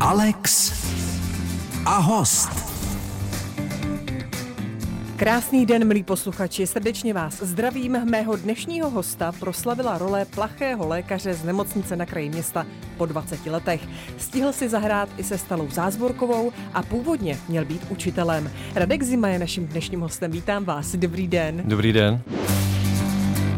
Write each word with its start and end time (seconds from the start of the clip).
Alex 0.00 0.72
a 1.86 1.98
host. 1.98 2.48
Krásný 5.16 5.66
den, 5.66 5.88
milí 5.88 6.02
posluchači, 6.02 6.66
srdečně 6.66 7.14
vás 7.14 7.42
zdravím. 7.42 8.04
Mého 8.04 8.36
dnešního 8.36 8.90
hosta 8.90 9.32
proslavila 9.32 9.98
role 9.98 10.24
plachého 10.24 10.88
lékaře 10.88 11.34
z 11.34 11.44
nemocnice 11.44 11.96
na 11.96 12.06
kraji 12.06 12.28
města 12.28 12.66
po 12.96 13.06
20 13.06 13.46
letech. 13.46 13.80
Stihl 14.18 14.52
si 14.52 14.68
zahrát 14.68 15.08
i 15.16 15.24
se 15.24 15.38
Stalou 15.38 15.70
Zázvorkovou 15.70 16.52
a 16.74 16.82
původně 16.82 17.38
měl 17.48 17.64
být 17.64 17.86
učitelem. 17.88 18.50
Radek 18.74 19.02
Zima 19.02 19.28
je 19.28 19.38
naším 19.38 19.66
dnešním 19.66 20.00
hostem. 20.00 20.30
Vítám 20.30 20.64
vás. 20.64 20.94
Dobrý 20.94 21.28
den. 21.28 21.62
Dobrý 21.64 21.92
den. 21.92 22.22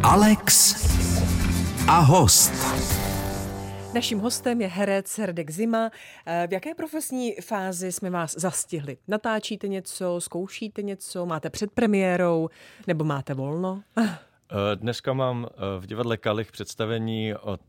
Alex 0.02 0.76
a 1.88 1.98
host. 1.98 2.52
Naším 3.94 4.18
hostem 4.18 4.60
je 4.60 4.68
herec 4.68 5.18
Radek 5.18 5.50
Zima. 5.50 5.90
Eh, 6.26 6.46
v 6.50 6.52
jaké 6.52 6.74
profesní 6.74 7.32
fázi 7.32 7.92
jsme 7.92 8.10
vás 8.10 8.34
zastihli? 8.38 8.96
Natáčíte 9.08 9.68
něco, 9.68 10.20
zkoušíte 10.20 10.82
něco, 10.82 11.26
máte 11.26 11.50
před 11.50 11.70
premiérou 11.72 12.48
nebo 12.86 13.04
máte 13.04 13.34
volno? 13.34 13.82
Eh, 13.96 14.06
dneska 14.76 15.12
mám 15.12 15.46
eh, 15.50 15.80
v 15.80 15.86
divadle 15.86 16.16
Kalich 16.16 16.52
představení 16.52 17.34
od 17.34 17.60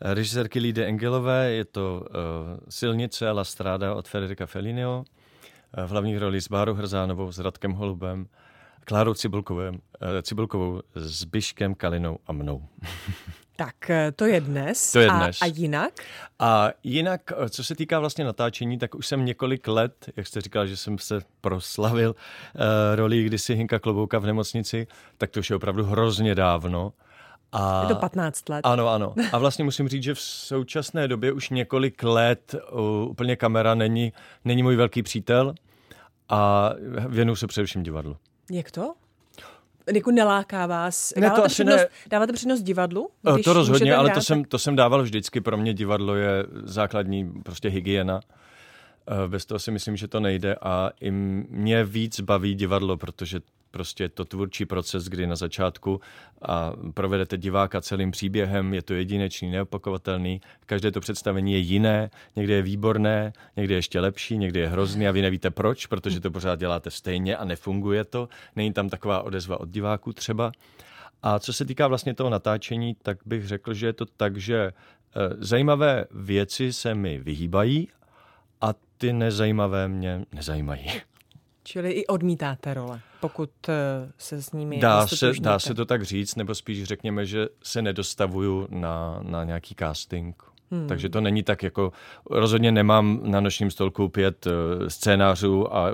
režisérky 0.00 0.58
Lídy 0.58 0.84
Engelové. 0.84 1.50
Je 1.50 1.64
to 1.64 2.06
Silnice 2.68 3.30
La 3.30 3.44
Strada 3.44 3.94
od 3.94 4.08
Federica 4.08 4.46
Fellinio. 4.46 5.04
V 5.86 5.90
hlavních 5.90 6.18
roli 6.18 6.40
s 6.40 6.48
Bárou 6.48 6.74
Hrzánovou, 6.74 7.32
s 7.32 7.38
Radkem 7.38 7.72
Holubem, 7.72 8.26
Klárou 8.84 9.14
Cibulkovou, 9.14 9.62
Cibulkovou 10.22 10.80
s 10.94 11.24
Byškem 11.24 11.74
Kalinou 11.74 12.18
a 12.26 12.32
mnou. 12.32 12.62
Tak 13.60 13.90
eh, 13.90 14.12
to 14.12 14.24
je 14.24 14.40
dnes. 14.40 14.92
To 14.92 14.98
je 15.00 15.08
dnes. 15.10 15.42
A, 15.42 15.44
a 15.44 15.48
jinak? 15.48 15.92
A 16.38 16.70
jinak, 16.84 17.32
eh, 17.36 17.48
co 17.48 17.64
se 17.64 17.74
týká 17.74 18.00
vlastně 18.00 18.24
natáčení, 18.24 18.78
tak 18.78 18.94
už 18.94 19.06
jsem 19.06 19.24
několik 19.24 19.68
let, 19.68 20.08
jak 20.16 20.26
jste 20.26 20.40
říkal, 20.40 20.66
že 20.66 20.76
jsem 20.76 20.98
se 20.98 21.20
proslavil 21.40 22.14
uh, 22.14 22.62
roli 22.94 23.24
kdysi 23.24 23.54
Hinka 23.54 23.78
Klobouka 23.78 24.18
v 24.18 24.26
nemocnici, 24.26 24.86
tak 25.18 25.30
to 25.30 25.40
už 25.40 25.50
je 25.50 25.56
opravdu 25.56 25.84
hrozně 25.84 26.34
dávno. 26.34 26.92
A, 27.52 27.82
je 27.82 27.88
to 27.88 27.94
15 27.94 28.48
let. 28.48 28.60
Ano, 28.64 28.88
ano. 28.88 29.14
A 29.32 29.38
vlastně 29.38 29.64
musím 29.64 29.88
říct, 29.88 30.02
že 30.02 30.14
v 30.14 30.20
současné 30.20 31.08
době 31.08 31.32
už 31.32 31.50
několik 31.50 32.02
let 32.02 32.54
uh, 32.72 32.80
úplně 33.10 33.36
kamera 33.36 33.74
není, 33.74 34.12
není 34.44 34.62
můj 34.62 34.76
velký 34.76 35.02
přítel 35.02 35.54
a 36.28 36.70
věnuju 37.08 37.36
se 37.36 37.46
především 37.46 37.82
divadlu. 37.82 38.16
Jak 38.50 38.70
to? 38.70 38.94
jako 39.94 40.10
neláká 40.10 40.66
vás? 40.66 41.12
Ne, 41.16 41.22
dáváte, 41.22 41.42
to 41.42 41.48
přednost, 41.48 41.80
ne. 41.80 41.88
dáváte 42.10 42.32
přednost 42.32 42.62
divadlu? 42.62 43.10
Když 43.32 43.44
to 43.44 43.52
rozhodně, 43.52 43.94
ale 43.94 44.10
to 44.10 44.20
jsem, 44.20 44.44
to 44.44 44.58
jsem 44.58 44.76
dával 44.76 45.02
vždycky. 45.02 45.40
Pro 45.40 45.56
mě 45.56 45.74
divadlo 45.74 46.14
je 46.14 46.46
základní 46.62 47.32
prostě 47.42 47.68
hygiena. 47.68 48.20
Eh, 49.08 49.28
bez 49.28 49.46
toho 49.46 49.58
si 49.58 49.70
myslím, 49.70 49.96
že 49.96 50.08
to 50.08 50.20
nejde 50.20 50.54
a 50.62 50.90
i 51.00 51.10
mě 51.10 51.84
víc 51.84 52.20
baví 52.20 52.54
divadlo, 52.54 52.96
protože 52.96 53.40
prostě 53.70 54.08
to 54.08 54.24
tvůrčí 54.24 54.66
proces, 54.66 55.08
kdy 55.08 55.26
na 55.26 55.36
začátku 55.36 56.00
a 56.42 56.72
provedete 56.94 57.38
diváka 57.38 57.80
celým 57.80 58.10
příběhem, 58.10 58.74
je 58.74 58.82
to 58.82 58.94
jedinečný, 58.94 59.50
neopakovatelný, 59.50 60.40
každé 60.66 60.90
to 60.90 61.00
představení 61.00 61.52
je 61.52 61.58
jiné, 61.58 62.10
někdy 62.36 62.52
je 62.52 62.62
výborné, 62.62 63.32
někdy 63.56 63.74
je 63.74 63.78
ještě 63.78 64.00
lepší, 64.00 64.38
někdy 64.38 64.60
je 64.60 64.68
hrozný 64.68 65.08
a 65.08 65.10
vy 65.10 65.22
nevíte 65.22 65.50
proč, 65.50 65.86
protože 65.86 66.20
to 66.20 66.30
pořád 66.30 66.58
děláte 66.58 66.90
stejně 66.90 67.36
a 67.36 67.44
nefunguje 67.44 68.04
to, 68.04 68.28
není 68.56 68.72
tam 68.72 68.88
taková 68.88 69.22
odezva 69.22 69.60
od 69.60 69.68
diváků 69.68 70.12
třeba. 70.12 70.52
A 71.22 71.38
co 71.38 71.52
se 71.52 71.64
týká 71.64 71.88
vlastně 71.88 72.14
toho 72.14 72.30
natáčení, 72.30 72.96
tak 73.02 73.18
bych 73.26 73.46
řekl, 73.46 73.74
že 73.74 73.86
je 73.86 73.92
to 73.92 74.06
tak, 74.06 74.36
že 74.36 74.56
eh, 74.56 74.72
zajímavé 75.38 76.04
věci 76.10 76.72
se 76.72 76.94
mi 76.94 77.18
vyhýbají 77.18 77.88
a 78.60 78.74
ty 78.98 79.12
nezajímavé 79.12 79.88
mě 79.88 80.24
nezajímají. 80.32 80.90
Čili 81.62 81.90
i 81.90 82.06
odmítáte 82.06 82.74
role, 82.74 83.00
pokud 83.20 83.50
eh, 83.68 83.74
se 84.18 84.42
s 84.42 84.52
nimi 84.52 84.78
dá 84.78 85.06
se, 85.06 85.32
dá 85.40 85.58
se 85.58 85.74
to 85.74 85.84
tak 85.84 86.02
říct, 86.02 86.34
nebo 86.34 86.54
spíš 86.54 86.84
řekněme, 86.84 87.26
že 87.26 87.48
se 87.62 87.82
nedostavuju 87.82 88.66
na, 88.70 89.20
na 89.22 89.44
nějaký 89.44 89.74
casting. 89.78 90.42
Hmm. 90.72 90.88
Takže 90.88 91.08
to 91.08 91.20
není 91.20 91.42
tak 91.42 91.62
jako, 91.62 91.92
rozhodně 92.30 92.72
nemám 92.72 93.20
na 93.22 93.40
nočním 93.40 93.70
stolku 93.70 94.08
pět 94.08 94.46
uh, 94.46 94.52
scénářů 94.88 95.76
a 95.76 95.90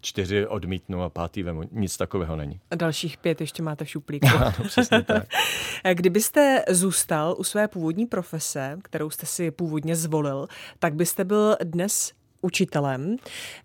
čtyři 0.00 0.46
odmítnu 0.46 1.02
a 1.02 1.08
pátý 1.08 1.42
vemu. 1.42 1.62
Nic 1.72 1.96
takového 1.96 2.36
není. 2.36 2.60
A 2.70 2.74
dalších 2.74 3.18
pět 3.18 3.40
ještě 3.40 3.62
máte 3.62 3.84
v 3.84 3.88
šuplíku. 3.88 4.26
ano, 4.36 4.52
přesně 4.66 5.02
tak. 5.02 5.24
Kdybyste 5.94 6.64
zůstal 6.68 7.34
u 7.38 7.44
své 7.44 7.68
původní 7.68 8.06
profese, 8.06 8.78
kterou 8.82 9.10
jste 9.10 9.26
si 9.26 9.50
původně 9.50 9.96
zvolil, 9.96 10.46
tak 10.78 10.94
byste 10.94 11.24
byl 11.24 11.56
dnes 11.64 12.12
učitelem. 12.42 13.16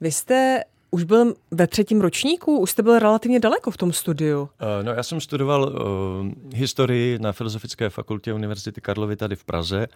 Vy 0.01 0.11
jste 0.11 0.63
už 0.91 1.03
byl 1.03 1.33
ve 1.51 1.67
třetím 1.67 2.01
ročníku? 2.01 2.59
Už 2.59 2.71
jste 2.71 2.83
byl 2.83 2.99
relativně 2.99 3.39
daleko 3.39 3.71
v 3.71 3.77
tom 3.77 3.93
studiu? 3.93 4.41
Uh, 4.41 4.47
no, 4.85 4.91
já 4.91 5.03
jsem 5.03 5.21
studoval 5.21 5.63
uh, 5.63 6.53
historii 6.53 7.19
na 7.19 7.31
Filozofické 7.31 7.89
fakultě 7.89 8.33
Univerzity 8.33 8.81
Karlovy 8.81 9.15
tady 9.15 9.35
v 9.35 9.43
Praze 9.43 9.87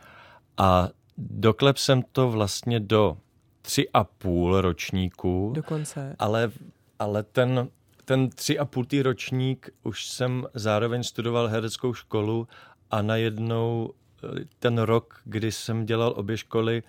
a 0.58 0.90
doklep 1.18 1.78
jsem 1.78 2.04
to 2.12 2.30
vlastně 2.30 2.80
do 2.80 3.18
tři 3.62 3.90
a 3.94 4.04
půl 4.04 4.62
ročníku. 4.62 5.52
Dokonce. 5.56 6.16
Ale, 6.20 6.52
ale 7.00 7.24
ten, 7.24 7.70
ten 8.06 8.30
tři 8.30 8.60
a 8.60 8.66
půl 8.66 8.86
ročník 9.02 9.70
už 9.84 10.06
jsem 10.06 10.48
zároveň 10.54 11.04
studoval 11.04 11.48
hereckou 11.48 11.94
školu 11.94 12.48
a 12.92 13.02
najednou 13.02 13.94
eh, 14.24 14.46
ten 14.60 14.78
rok, 14.78 15.22
kdy 15.24 15.52
jsem 15.52 15.86
dělal 15.86 16.14
obě 16.16 16.38
školy, 16.38 16.84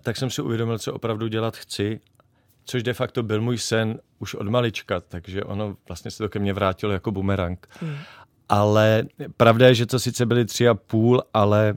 tak 0.00 0.16
jsem 0.16 0.30
si 0.30 0.42
uvědomil, 0.42 0.78
co 0.78 0.94
opravdu 0.94 1.28
dělat 1.28 1.56
chci 1.56 2.00
což 2.64 2.82
de 2.82 2.94
facto 2.94 3.22
byl 3.22 3.40
můj 3.40 3.58
sen 3.58 3.98
už 4.18 4.34
od 4.34 4.48
malička, 4.48 5.00
takže 5.00 5.44
ono 5.44 5.76
vlastně 5.88 6.10
se 6.10 6.18
to 6.18 6.28
ke 6.28 6.38
mně 6.38 6.52
vrátilo 6.52 6.92
jako 6.92 7.12
bumerang. 7.12 7.66
Mm. 7.82 7.96
Ale 8.48 9.04
pravda 9.36 9.68
je, 9.68 9.74
že 9.74 9.86
to 9.86 9.98
sice 9.98 10.26
byly 10.26 10.44
tři 10.44 10.68
a 10.68 10.74
půl, 10.74 11.22
ale 11.34 11.74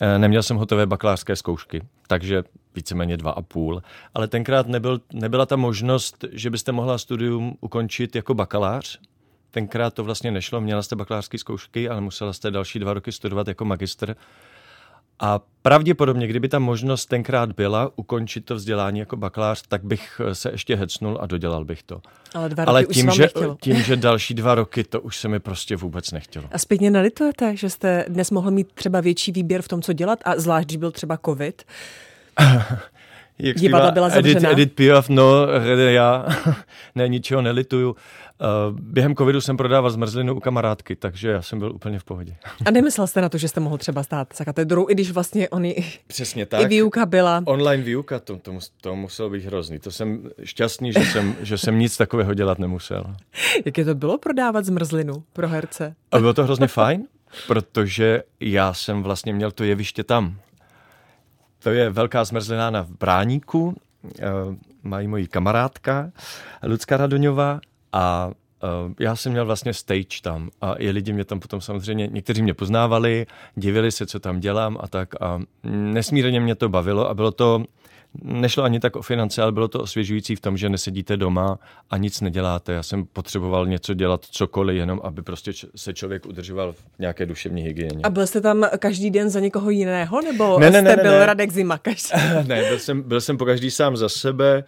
eh, 0.00 0.18
neměl 0.18 0.42
jsem 0.42 0.56
hotové 0.56 0.86
bakalářské 0.86 1.36
zkoušky, 1.36 1.82
takže 2.06 2.42
víceméně 2.74 3.16
dva 3.16 3.30
a 3.30 3.42
půl. 3.42 3.82
Ale 4.14 4.28
tenkrát 4.28 4.66
nebyl, 4.66 5.00
nebyla 5.12 5.46
ta 5.46 5.56
možnost, 5.56 6.24
že 6.32 6.50
byste 6.50 6.72
mohla 6.72 6.98
studium 6.98 7.56
ukončit 7.60 8.16
jako 8.16 8.34
bakalář. 8.34 8.98
Tenkrát 9.50 9.94
to 9.94 10.04
vlastně 10.04 10.30
nešlo, 10.30 10.60
měla 10.60 10.82
jste 10.82 10.96
bakalářské 10.96 11.38
zkoušky, 11.38 11.88
ale 11.88 12.00
musela 12.00 12.32
jste 12.32 12.50
další 12.50 12.78
dva 12.78 12.94
roky 12.94 13.12
studovat 13.12 13.48
jako 13.48 13.64
magister. 13.64 14.16
A 15.20 15.40
pravděpodobně, 15.62 16.26
kdyby 16.26 16.48
ta 16.48 16.58
možnost 16.58 17.06
tenkrát 17.06 17.52
byla 17.52 17.90
ukončit 17.96 18.44
to 18.44 18.54
vzdělání 18.54 18.98
jako 18.98 19.16
bakalář, 19.16 19.62
tak 19.68 19.84
bych 19.84 20.20
se 20.32 20.50
ještě 20.50 20.76
hecnul 20.76 21.18
a 21.20 21.26
dodělal 21.26 21.64
bych 21.64 21.82
to. 21.82 22.00
Ale, 22.34 22.48
dva 22.48 22.64
roky 22.64 22.70
Ale 22.70 22.86
už 22.86 22.96
tím, 22.96 23.06
vám 23.06 23.16
že, 23.16 23.22
nechtělo. 23.22 23.56
tím, 23.60 23.82
že 23.82 23.96
další 23.96 24.34
dva 24.34 24.54
roky, 24.54 24.84
to 24.84 25.00
už 25.00 25.16
se 25.16 25.28
mi 25.28 25.40
prostě 25.40 25.76
vůbec 25.76 26.12
nechtělo. 26.12 26.44
A 26.52 26.58
zpětně 26.58 26.90
nalitujete, 26.90 27.56
že 27.56 27.70
jste 27.70 28.04
dnes 28.08 28.30
mohl 28.30 28.50
mít 28.50 28.72
třeba 28.74 29.00
větší 29.00 29.32
výběr 29.32 29.62
v 29.62 29.68
tom, 29.68 29.82
co 29.82 29.92
dělat, 29.92 30.18
a 30.24 30.40
zvlášť, 30.40 30.66
když 30.66 30.76
byl 30.76 30.90
třeba 30.90 31.18
covid? 31.24 31.62
Jak 33.38 33.56
Divadla 33.56 33.90
byla 33.90 34.08
zavřená. 34.08 34.40
Edith, 34.40 34.52
Edith 34.52 34.74
Piaf, 34.74 35.08
no, 35.08 35.46
já 35.88 36.26
ne, 36.94 37.08
ničeho 37.08 37.42
nelituju. 37.42 37.96
Uh, 38.40 38.78
během 38.80 39.14
covidu 39.14 39.40
jsem 39.40 39.56
prodával 39.56 39.90
zmrzlinu 39.90 40.34
u 40.34 40.40
kamarádky, 40.40 40.96
takže 40.96 41.30
já 41.30 41.42
jsem 41.42 41.58
byl 41.58 41.72
úplně 41.72 41.98
v 41.98 42.04
pohodě. 42.04 42.36
A 42.66 42.70
nemyslel 42.70 43.06
jste 43.06 43.20
na 43.20 43.28
to, 43.28 43.38
že 43.38 43.48
jste 43.48 43.60
mohl 43.60 43.78
třeba 43.78 44.02
stát 44.02 44.28
za 44.36 44.44
katedrou, 44.44 44.88
i 44.88 44.94
když 44.94 45.10
vlastně 45.10 45.48
oni 45.48 45.84
Přesně 46.06 46.46
tak. 46.46 46.60
i 46.60 46.66
výuka 46.66 47.06
byla. 47.06 47.42
Online 47.44 47.82
výuka, 47.82 48.18
to, 48.18 48.38
to, 48.38 48.58
to 48.80 48.96
muselo 48.96 49.30
být 49.30 49.44
hrozný. 49.44 49.78
To 49.78 49.90
jsem 49.90 50.30
šťastný, 50.44 50.92
že 50.92 51.00
jsem, 51.00 51.36
že 51.40 51.58
jsem 51.58 51.78
nic 51.78 51.96
takového 51.96 52.34
dělat 52.34 52.58
nemusel. 52.58 53.04
Jak 53.66 53.78
je 53.78 53.84
to 53.84 53.94
bylo 53.94 54.18
prodávat 54.18 54.64
zmrzlinu 54.64 55.24
pro 55.32 55.48
herce? 55.48 55.94
A 56.12 56.18
bylo 56.18 56.34
to 56.34 56.44
hrozně 56.44 56.66
fajn, 56.66 57.06
protože 57.46 58.22
já 58.40 58.74
jsem 58.74 59.02
vlastně 59.02 59.32
měl 59.32 59.50
to 59.50 59.64
jeviště 59.64 60.04
tam. 60.04 60.36
To 61.58 61.70
je 61.70 61.90
velká 61.90 62.24
zmrzlina 62.24 62.70
na 62.70 62.86
Bráníku, 63.00 63.76
eh, 64.20 64.24
mají 64.82 65.08
moji 65.08 65.26
kamarádka 65.26 66.10
Lucka 66.62 66.96
Radoňová 66.96 67.60
a 67.92 68.30
uh, 68.86 68.92
já 69.00 69.16
jsem 69.16 69.32
měl 69.32 69.46
vlastně 69.46 69.72
stage 69.74 70.22
tam 70.22 70.50
a 70.60 70.74
i 70.78 70.90
lidi 70.90 71.12
mě 71.12 71.24
tam 71.24 71.40
potom 71.40 71.60
samozřejmě, 71.60 72.06
někteří 72.06 72.42
mě 72.42 72.54
poznávali, 72.54 73.26
divili 73.54 73.92
se, 73.92 74.06
co 74.06 74.20
tam 74.20 74.40
dělám 74.40 74.78
a 74.80 74.88
tak 74.88 75.22
a 75.22 75.40
nesmírně 75.62 76.40
mě 76.40 76.54
to 76.54 76.68
bavilo 76.68 77.08
a 77.08 77.14
bylo 77.14 77.30
to, 77.32 77.64
nešlo 78.22 78.64
ani 78.64 78.80
tak 78.80 78.96
o 78.96 79.02
finance, 79.02 79.42
ale 79.42 79.52
bylo 79.52 79.68
to 79.68 79.80
osvěžující 79.80 80.36
v 80.36 80.40
tom, 80.40 80.56
že 80.56 80.68
nesedíte 80.68 81.16
doma 81.16 81.58
a 81.90 81.96
nic 81.96 82.20
neděláte. 82.20 82.72
Já 82.72 82.82
jsem 82.82 83.06
potřeboval 83.06 83.66
něco 83.66 83.94
dělat, 83.94 84.24
cokoliv, 84.24 84.76
jenom 84.76 85.00
aby 85.04 85.22
prostě 85.22 85.52
se 85.76 85.94
člověk 85.94 86.26
udržoval 86.26 86.72
v 86.72 86.84
nějaké 86.98 87.26
duševní 87.26 87.62
hygieně. 87.62 88.00
A 88.02 88.10
byl 88.10 88.26
jste 88.26 88.40
tam 88.40 88.66
každý 88.78 89.10
den 89.10 89.30
za 89.30 89.40
někoho 89.40 89.70
jiného, 89.70 90.22
nebo 90.22 90.58
Ne, 90.58 90.70
ne, 90.70 90.82
ne, 90.82 90.90
jste 90.90 90.96
ne, 90.96 91.02
byl 91.02 91.18
ne. 91.18 91.26
Radek 91.26 91.52
Zima 91.52 91.78
každý? 91.78 92.08
ne, 92.46 92.68
byl 92.68 92.78
jsem, 92.78 93.02
byl 93.02 93.20
jsem 93.20 93.38
po 93.38 93.44
každý 93.44 93.70
sám 93.70 93.96
za 93.96 94.08
sebe, 94.08 94.64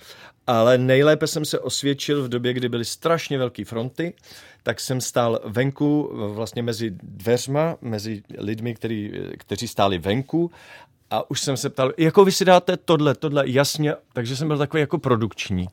ale 0.46 0.78
nejlépe 0.78 1.26
jsem 1.26 1.44
se 1.44 1.58
osvědčil 1.58 2.22
v 2.22 2.28
době, 2.28 2.52
kdy 2.52 2.68
byly 2.68 2.84
strašně 2.84 3.38
velké 3.38 3.64
fronty, 3.64 4.14
tak 4.62 4.80
jsem 4.80 5.00
stál 5.00 5.40
venku, 5.44 6.10
vlastně 6.34 6.62
mezi 6.62 6.90
dveřma, 7.02 7.76
mezi 7.80 8.22
lidmi, 8.38 8.74
který, 8.74 9.12
kteří 9.38 9.68
stáli 9.68 9.98
venku 9.98 10.50
A 11.10 11.30
už 11.30 11.40
jsem 11.40 11.56
se 11.56 11.70
ptal, 11.70 11.92
jako 11.98 12.24
vy 12.24 12.32
si 12.32 12.44
dáte 12.44 12.76
tohle, 12.76 13.14
tohle, 13.14 13.42
jasně, 13.46 13.94
takže 14.12 14.36
jsem 14.36 14.48
byl 14.48 14.58
takový 14.58 14.80
jako 14.80 14.98
produkční. 14.98 15.68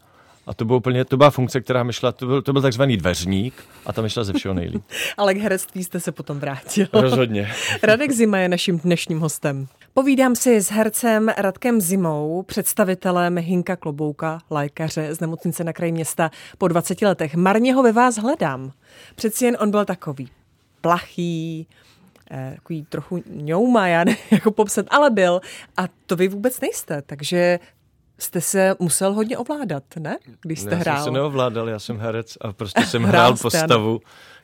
A 0.48 0.54
to, 0.54 0.66
bylo 0.66 0.78
úplně, 0.78 1.06
to 1.06 1.18
byla 1.18 1.30
funkce, 1.30 1.62
která 1.62 1.84
mi 1.84 1.94
šla, 1.94 2.12
to 2.12 2.26
byl, 2.26 2.42
to 2.42 2.54
byl 2.54 2.62
takzvaný 2.62 2.98
dveřník 2.98 3.54
a 3.86 3.94
tam 3.94 4.04
mi 4.04 4.10
šla 4.10 4.24
ze 4.24 4.34
všeho 4.34 4.54
nejlíp. 4.54 4.84
Ale 5.18 5.34
k 5.34 5.38
herectví 5.38 5.84
jste 5.84 6.00
se 6.00 6.12
potom 6.12 6.40
vrátil. 6.40 6.88
Rozhodně. 6.94 7.52
Radek 7.84 8.12
Zima 8.12 8.38
je 8.38 8.50
naším 8.50 8.80
dnešním 8.80 9.20
hostem. 9.20 9.68
Povídám 9.94 10.36
si 10.36 10.62
s 10.62 10.72
hercem 10.72 11.30
Radkem 11.38 11.82
Zimou, 11.82 12.44
představitelem 12.44 13.38
Hinka 13.38 13.76
Klobouka, 13.76 14.40
lékaře 14.50 15.16
z 15.16 15.20
nemocnice 15.20 15.64
na 15.64 15.74
kraji 15.74 15.92
města 15.92 16.32
po 16.58 16.68
20 16.68 17.02
letech. 17.02 17.36
Marně 17.36 17.74
ho 17.74 17.84
ve 17.84 17.92
vás 17.92 18.18
hledám. 18.18 18.72
Přeci 19.16 19.46
jen 19.46 19.58
on 19.60 19.72
byl 19.72 19.86
takový 19.86 20.30
plachý, 20.82 21.68
takový 22.56 22.86
trochu 22.86 23.24
ňouma, 23.30 23.88
já 23.88 24.04
nevím, 24.04 24.24
jako 24.32 24.52
popsat, 24.52 24.86
ale 24.90 25.10
byl. 25.10 25.42
A 25.78 25.84
to 26.06 26.16
vy 26.16 26.28
vůbec 26.28 26.62
nejste, 26.62 27.02
takže 27.02 27.60
jste 28.20 28.42
se 28.42 28.76
musel 28.80 29.14
hodně 29.14 29.38
ovládat, 29.38 29.84
ne? 30.00 30.18
Když 30.42 30.60
jste 30.60 30.72
já 30.72 30.78
hrál. 30.78 30.96
Já 30.96 31.04
jsem 31.04 31.14
se 31.14 31.20
neovládal, 31.20 31.70
já 31.70 31.80
jsem 31.80 31.98
herec 31.98 32.38
a 32.42 32.54
prostě 32.54 32.86
jsem 32.86 33.04
Hrál 33.04 33.26
hrál 33.26 33.38
postavu, 33.38 34.00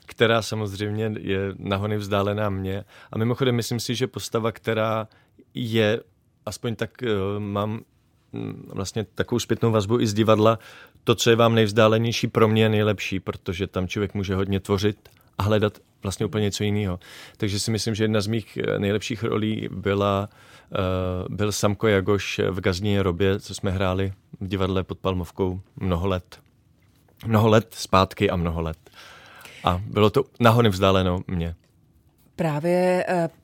která 0.06 0.42
samozřejmě 0.42 1.12
je 1.20 1.38
nahony 1.58 1.96
vzdálená 1.96 2.50
mě. 2.50 2.84
A 3.12 3.18
mimochodem 3.18 3.54
myslím 3.54 3.80
si, 3.80 3.94
že 3.94 4.06
postava, 4.06 4.52
která 4.52 5.08
je, 5.54 6.00
aspoň 6.46 6.76
tak 6.76 6.90
uh, 7.02 7.40
mám 7.42 7.80
mm, 8.32 8.70
vlastně 8.74 9.06
takovou 9.14 9.38
zpětnou 9.38 9.70
vazbu 9.70 10.00
i 10.00 10.06
z 10.06 10.14
divadla, 10.14 10.58
to, 11.04 11.14
co 11.14 11.30
je 11.30 11.36
vám 11.36 11.54
nejvzdálenější, 11.54 12.26
pro 12.26 12.48
mě 12.48 12.62
je 12.62 12.68
nejlepší, 12.68 13.20
protože 13.20 13.66
tam 13.66 13.88
člověk 13.88 14.14
může 14.14 14.34
hodně 14.34 14.60
tvořit 14.60 15.08
a 15.38 15.42
hledat 15.42 15.78
vlastně 16.02 16.26
úplně 16.26 16.42
něco 16.42 16.64
jiného. 16.64 16.98
Takže 17.36 17.60
si 17.60 17.70
myslím, 17.70 17.94
že 17.94 18.04
jedna 18.04 18.20
z 18.20 18.26
mých 18.26 18.56
eh, 18.56 18.78
nejlepších 18.78 19.22
rolí 19.22 19.68
byla, 19.72 20.28
uh, 21.28 21.36
byl 21.36 21.52
Samko 21.52 21.88
Jagoš 21.88 22.40
v 22.50 22.60
Gazní 22.60 23.00
robě, 23.00 23.40
co 23.40 23.54
jsme 23.54 23.70
hráli 23.70 24.12
v 24.40 24.46
divadle 24.46 24.84
pod 24.84 24.98
Palmovkou 24.98 25.60
mnoho 25.76 26.06
let. 26.06 26.40
Mnoho 27.26 27.48
let 27.48 27.74
zpátky 27.74 28.30
a 28.30 28.36
mnoho 28.36 28.60
let. 28.60 28.78
A 29.64 29.82
bylo 29.86 30.10
to 30.10 30.24
nahony 30.40 30.68
vzdáleno 30.68 31.20
mě. 31.26 31.54
Právě 32.36 33.04
uh, 33.08 33.43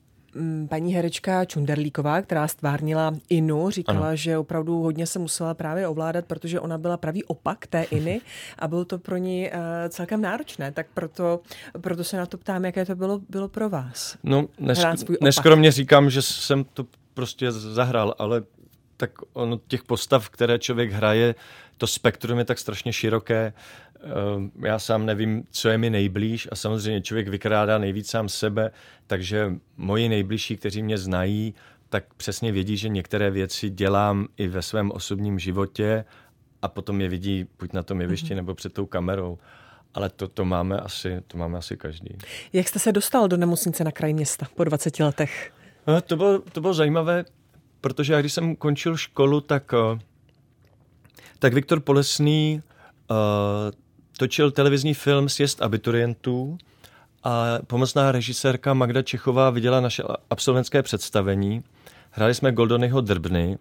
paní 0.68 0.94
herečka 0.94 1.44
Čunderlíková, 1.44 2.22
která 2.22 2.48
stvárnila 2.48 3.14
Inu, 3.28 3.70
říkala, 3.70 4.06
ano. 4.06 4.16
že 4.16 4.38
opravdu 4.38 4.78
hodně 4.78 5.06
se 5.06 5.18
musela 5.18 5.54
právě 5.54 5.88
ovládat, 5.88 6.24
protože 6.24 6.60
ona 6.60 6.78
byla 6.78 6.96
pravý 6.96 7.24
opak 7.24 7.66
té 7.66 7.82
Iny 7.90 8.20
a 8.58 8.68
bylo 8.68 8.84
to 8.84 8.98
pro 8.98 9.16
ní 9.16 9.50
uh, 9.50 9.58
celkem 9.88 10.20
náročné. 10.20 10.72
Tak 10.72 10.86
proto, 10.94 11.40
proto 11.80 12.04
se 12.04 12.16
na 12.16 12.26
to 12.26 12.38
ptám, 12.38 12.64
jaké 12.64 12.84
to 12.84 12.94
bylo, 12.94 13.20
bylo 13.28 13.48
pro 13.48 13.68
vás. 13.68 14.16
No, 14.22 14.42
nesk- 14.60 15.16
neskromně 15.20 15.72
říkám, 15.72 16.10
že 16.10 16.22
jsem 16.22 16.64
to 16.64 16.86
prostě 17.14 17.52
zahrál, 17.52 18.14
ale 18.18 18.42
tak 18.96 19.10
ono 19.32 19.60
těch 19.68 19.84
postav, 19.84 20.28
které 20.28 20.58
člověk 20.58 20.92
hraje, 20.92 21.34
to 21.76 21.86
spektrum 21.86 22.38
je 22.38 22.44
tak 22.44 22.58
strašně 22.58 22.92
široké. 22.92 23.52
Já 24.64 24.78
sám 24.78 25.06
nevím, 25.06 25.44
co 25.50 25.68
je 25.68 25.78
mi 25.78 25.90
nejblíž 25.90 26.48
a 26.52 26.56
samozřejmě 26.56 27.00
člověk 27.00 27.28
vykrádá 27.28 27.78
nejvíc 27.78 28.10
sám 28.10 28.28
sebe, 28.28 28.70
takže 29.06 29.52
moji 29.76 30.08
nejbližší, 30.08 30.56
kteří 30.56 30.82
mě 30.82 30.98
znají, 30.98 31.54
tak 31.88 32.14
přesně 32.14 32.52
vědí, 32.52 32.76
že 32.76 32.88
některé 32.88 33.30
věci 33.30 33.70
dělám 33.70 34.28
i 34.36 34.48
ve 34.48 34.62
svém 34.62 34.90
osobním 34.90 35.38
životě 35.38 36.04
a 36.62 36.68
potom 36.68 37.00
je 37.00 37.08
vidí 37.08 37.46
buď 37.58 37.72
na 37.72 37.82
tom 37.82 38.00
jevišti 38.00 38.28
mm-hmm. 38.28 38.36
nebo 38.36 38.54
před 38.54 38.72
tou 38.72 38.86
kamerou. 38.86 39.38
Ale 39.94 40.10
to, 40.10 40.28
to, 40.28 40.44
máme 40.44 40.80
asi, 40.80 41.22
to 41.26 41.38
máme 41.38 41.58
asi 41.58 41.76
každý. 41.76 42.16
Jak 42.52 42.68
jste 42.68 42.78
se 42.78 42.92
dostal 42.92 43.28
do 43.28 43.36
nemocnice 43.36 43.84
na 43.84 43.92
kraji 43.92 44.14
města 44.14 44.46
po 44.54 44.64
20 44.64 45.00
letech? 45.00 45.52
No, 45.86 46.00
to, 46.00 46.16
bylo, 46.16 46.38
to 46.38 46.60
bylo 46.60 46.74
zajímavé, 46.74 47.24
protože 47.80 48.12
já 48.12 48.20
když 48.20 48.32
jsem 48.32 48.56
končil 48.56 48.96
školu, 48.96 49.40
tak, 49.40 49.74
tak 51.38 51.54
Viktor 51.54 51.80
Polesný 51.80 52.62
uh, 53.10 53.16
točil 54.20 54.50
televizní 54.50 54.94
film 54.94 55.28
Sjezd 55.28 55.62
abiturientů 55.62 56.58
a 57.24 57.44
pomocná 57.66 58.12
režisérka 58.12 58.74
Magda 58.74 59.02
Čechová 59.02 59.50
viděla 59.50 59.80
naše 59.80 60.02
absolventské 60.30 60.82
představení. 60.82 61.64
Hráli 62.10 62.34
jsme 62.34 62.52
Goldonyho 62.52 63.00
Drbny 63.00 63.58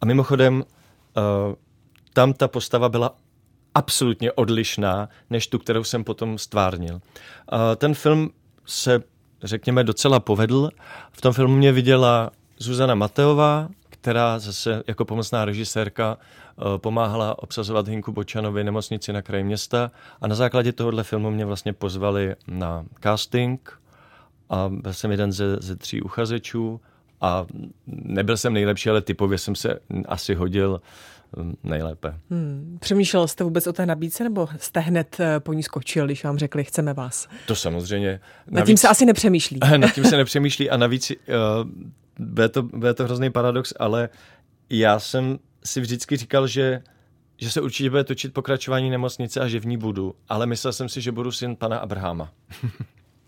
a 0.00 0.06
mimochodem 0.06 0.54
uh, 0.54 0.62
tam 2.12 2.32
ta 2.32 2.48
postava 2.48 2.88
byla 2.88 3.16
absolutně 3.74 4.32
odlišná, 4.32 5.08
než 5.30 5.46
tu, 5.46 5.58
kterou 5.58 5.84
jsem 5.84 6.04
potom 6.04 6.38
stvárnil. 6.38 6.94
Uh, 6.94 7.00
ten 7.76 7.94
film 7.94 8.30
se, 8.66 9.02
řekněme, 9.42 9.84
docela 9.84 10.20
povedl. 10.20 10.70
V 11.12 11.20
tom 11.20 11.32
filmu 11.32 11.56
mě 11.56 11.72
viděla 11.72 12.30
Zuzana 12.58 12.94
Mateová, 12.94 13.68
která 14.00 14.38
zase 14.38 14.82
jako 14.86 15.04
pomocná 15.04 15.44
režisérka 15.44 16.18
eh, 16.18 16.78
pomáhala 16.78 17.42
obsazovat 17.42 17.88
Hinku 17.88 18.12
Bočanovi 18.12 18.64
nemocnici 18.64 19.12
na 19.12 19.22
kraji 19.22 19.44
města 19.44 19.90
a 20.20 20.28
na 20.28 20.34
základě 20.34 20.72
tohohle 20.72 21.04
filmu 21.04 21.30
mě 21.30 21.44
vlastně 21.44 21.72
pozvali 21.72 22.34
na 22.48 22.84
casting 23.02 23.80
a 24.50 24.68
byl 24.68 24.92
jsem 24.92 25.10
jeden 25.10 25.32
ze, 25.32 25.56
ze 25.56 25.76
tří 25.76 26.02
uchazečů 26.02 26.80
a 27.20 27.46
nebyl 27.86 28.36
jsem 28.36 28.52
nejlepší, 28.52 28.90
ale 28.90 29.00
typově 29.00 29.38
jsem 29.38 29.54
se 29.54 29.78
asi 30.08 30.34
hodil 30.34 30.80
hm, 31.36 31.54
nejlépe. 31.64 32.14
Hmm. 32.30 32.78
Přemýšlel 32.80 33.28
jste 33.28 33.44
vůbec 33.44 33.66
o 33.66 33.72
té 33.72 33.86
nabídce, 33.86 34.24
nebo 34.24 34.48
jste 34.58 34.80
hned 34.80 35.16
eh, 35.20 35.40
po 35.40 35.52
ní 35.52 35.62
skočil, 35.62 36.06
když 36.06 36.24
vám 36.24 36.38
řekli, 36.38 36.64
chceme 36.64 36.94
vás? 36.94 37.28
To 37.46 37.54
samozřejmě. 37.54 38.08
Navíc, 38.10 38.60
nad 38.60 38.66
tím 38.66 38.76
se 38.76 38.88
asi 38.88 39.04
nepřemýšlí. 39.04 39.60
nad 39.76 39.94
tím 39.94 40.04
se 40.04 40.16
nepřemýšlí 40.16 40.70
a 40.70 40.76
navíc 40.76 41.10
uh, 41.10 41.16
bude 42.20 42.48
to, 42.48 42.62
bude 42.62 42.94
to 42.94 43.04
hrozný 43.04 43.30
paradox, 43.30 43.72
ale 43.78 44.08
já 44.70 45.00
jsem 45.00 45.38
si 45.64 45.80
vždycky 45.80 46.16
říkal, 46.16 46.46
že, 46.46 46.82
že 47.36 47.50
se 47.50 47.60
určitě 47.60 47.90
bude 47.90 48.04
točit 48.04 48.34
pokračování 48.34 48.90
nemocnice 48.90 49.40
a 49.40 49.48
že 49.48 49.60
v 49.60 49.66
ní 49.66 49.76
budu, 49.76 50.14
ale 50.28 50.46
myslel 50.46 50.72
jsem 50.72 50.88
si, 50.88 51.00
že 51.00 51.12
budu 51.12 51.32
syn 51.32 51.56
pana 51.56 51.78
Abrahama. 51.78 52.32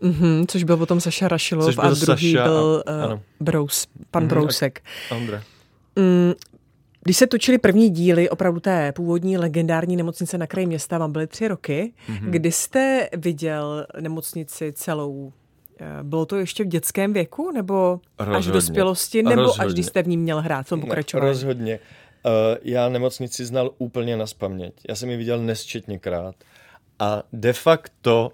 Mm-hmm, 0.03 0.47
což 0.49 0.65
byl 0.65 0.77
potom 0.77 1.01
Saša 1.01 1.29
Rašilov 1.29 1.67
což 1.67 1.75
byl 1.75 1.85
a 1.85 1.95
druhý 1.95 2.33
Saša, 2.33 2.45
byl 2.45 2.85
uh, 3.13 3.21
Brous, 3.41 3.87
pan 4.11 4.25
mm-hmm, 4.25 4.29
Brousek. 4.29 4.83
Ondra. 5.11 5.43
Mm, 5.97 6.33
když 7.05 7.17
se 7.17 7.27
točily 7.27 7.59
první 7.59 7.91
díly 7.91 8.31
opravdu 8.31 8.61
té 8.61 8.93
původní 8.93 9.39
legendární 9.39 9.97
nemocnice 9.97 10.39
na 10.39 10.47
kraji 10.47 10.67
města, 10.67 10.99
vám 10.99 11.13
byly 11.13 11.27
tři 11.27 11.49
roky, 11.49 11.93
mm-hmm. 12.09 12.31
kdy 12.31 12.53
jste 12.53 13.09
viděl 13.17 13.87
nemocnici 14.01 14.73
celou 14.73 15.33
Eh, 15.33 15.42
bylo 16.03 16.27
to 16.27 16.37
ještě 16.37 16.65
v 16.65 16.67
dětském 16.67 17.13
věku, 17.13 17.51
nebo 17.51 18.01
rozhodně. 18.19 18.39
až 18.39 18.49
v 18.49 18.51
dospělosti, 18.51 19.23
nebo 19.23 19.43
rozhodně. 19.43 19.65
až 19.65 19.73
když 19.73 19.87
jste 19.87 20.03
v 20.03 20.09
ní 20.09 20.17
měl 20.17 20.41
hrát 20.41 20.67
v 20.67 20.69
tom 20.69 20.81
pokračování? 20.81 21.29
Rozhodně. 21.29 21.79
Uh, 22.25 22.33
já 22.63 22.89
nemocnici 22.89 23.45
znal 23.45 23.71
úplně 23.79 24.17
na 24.17 24.27
spaměť. 24.27 24.75
Já 24.89 24.95
jsem 24.95 25.11
ji 25.11 25.17
viděl 25.17 25.39
nesčetněkrát. 25.39 26.35
A 26.99 27.23
de 27.33 27.53
facto 27.53 28.33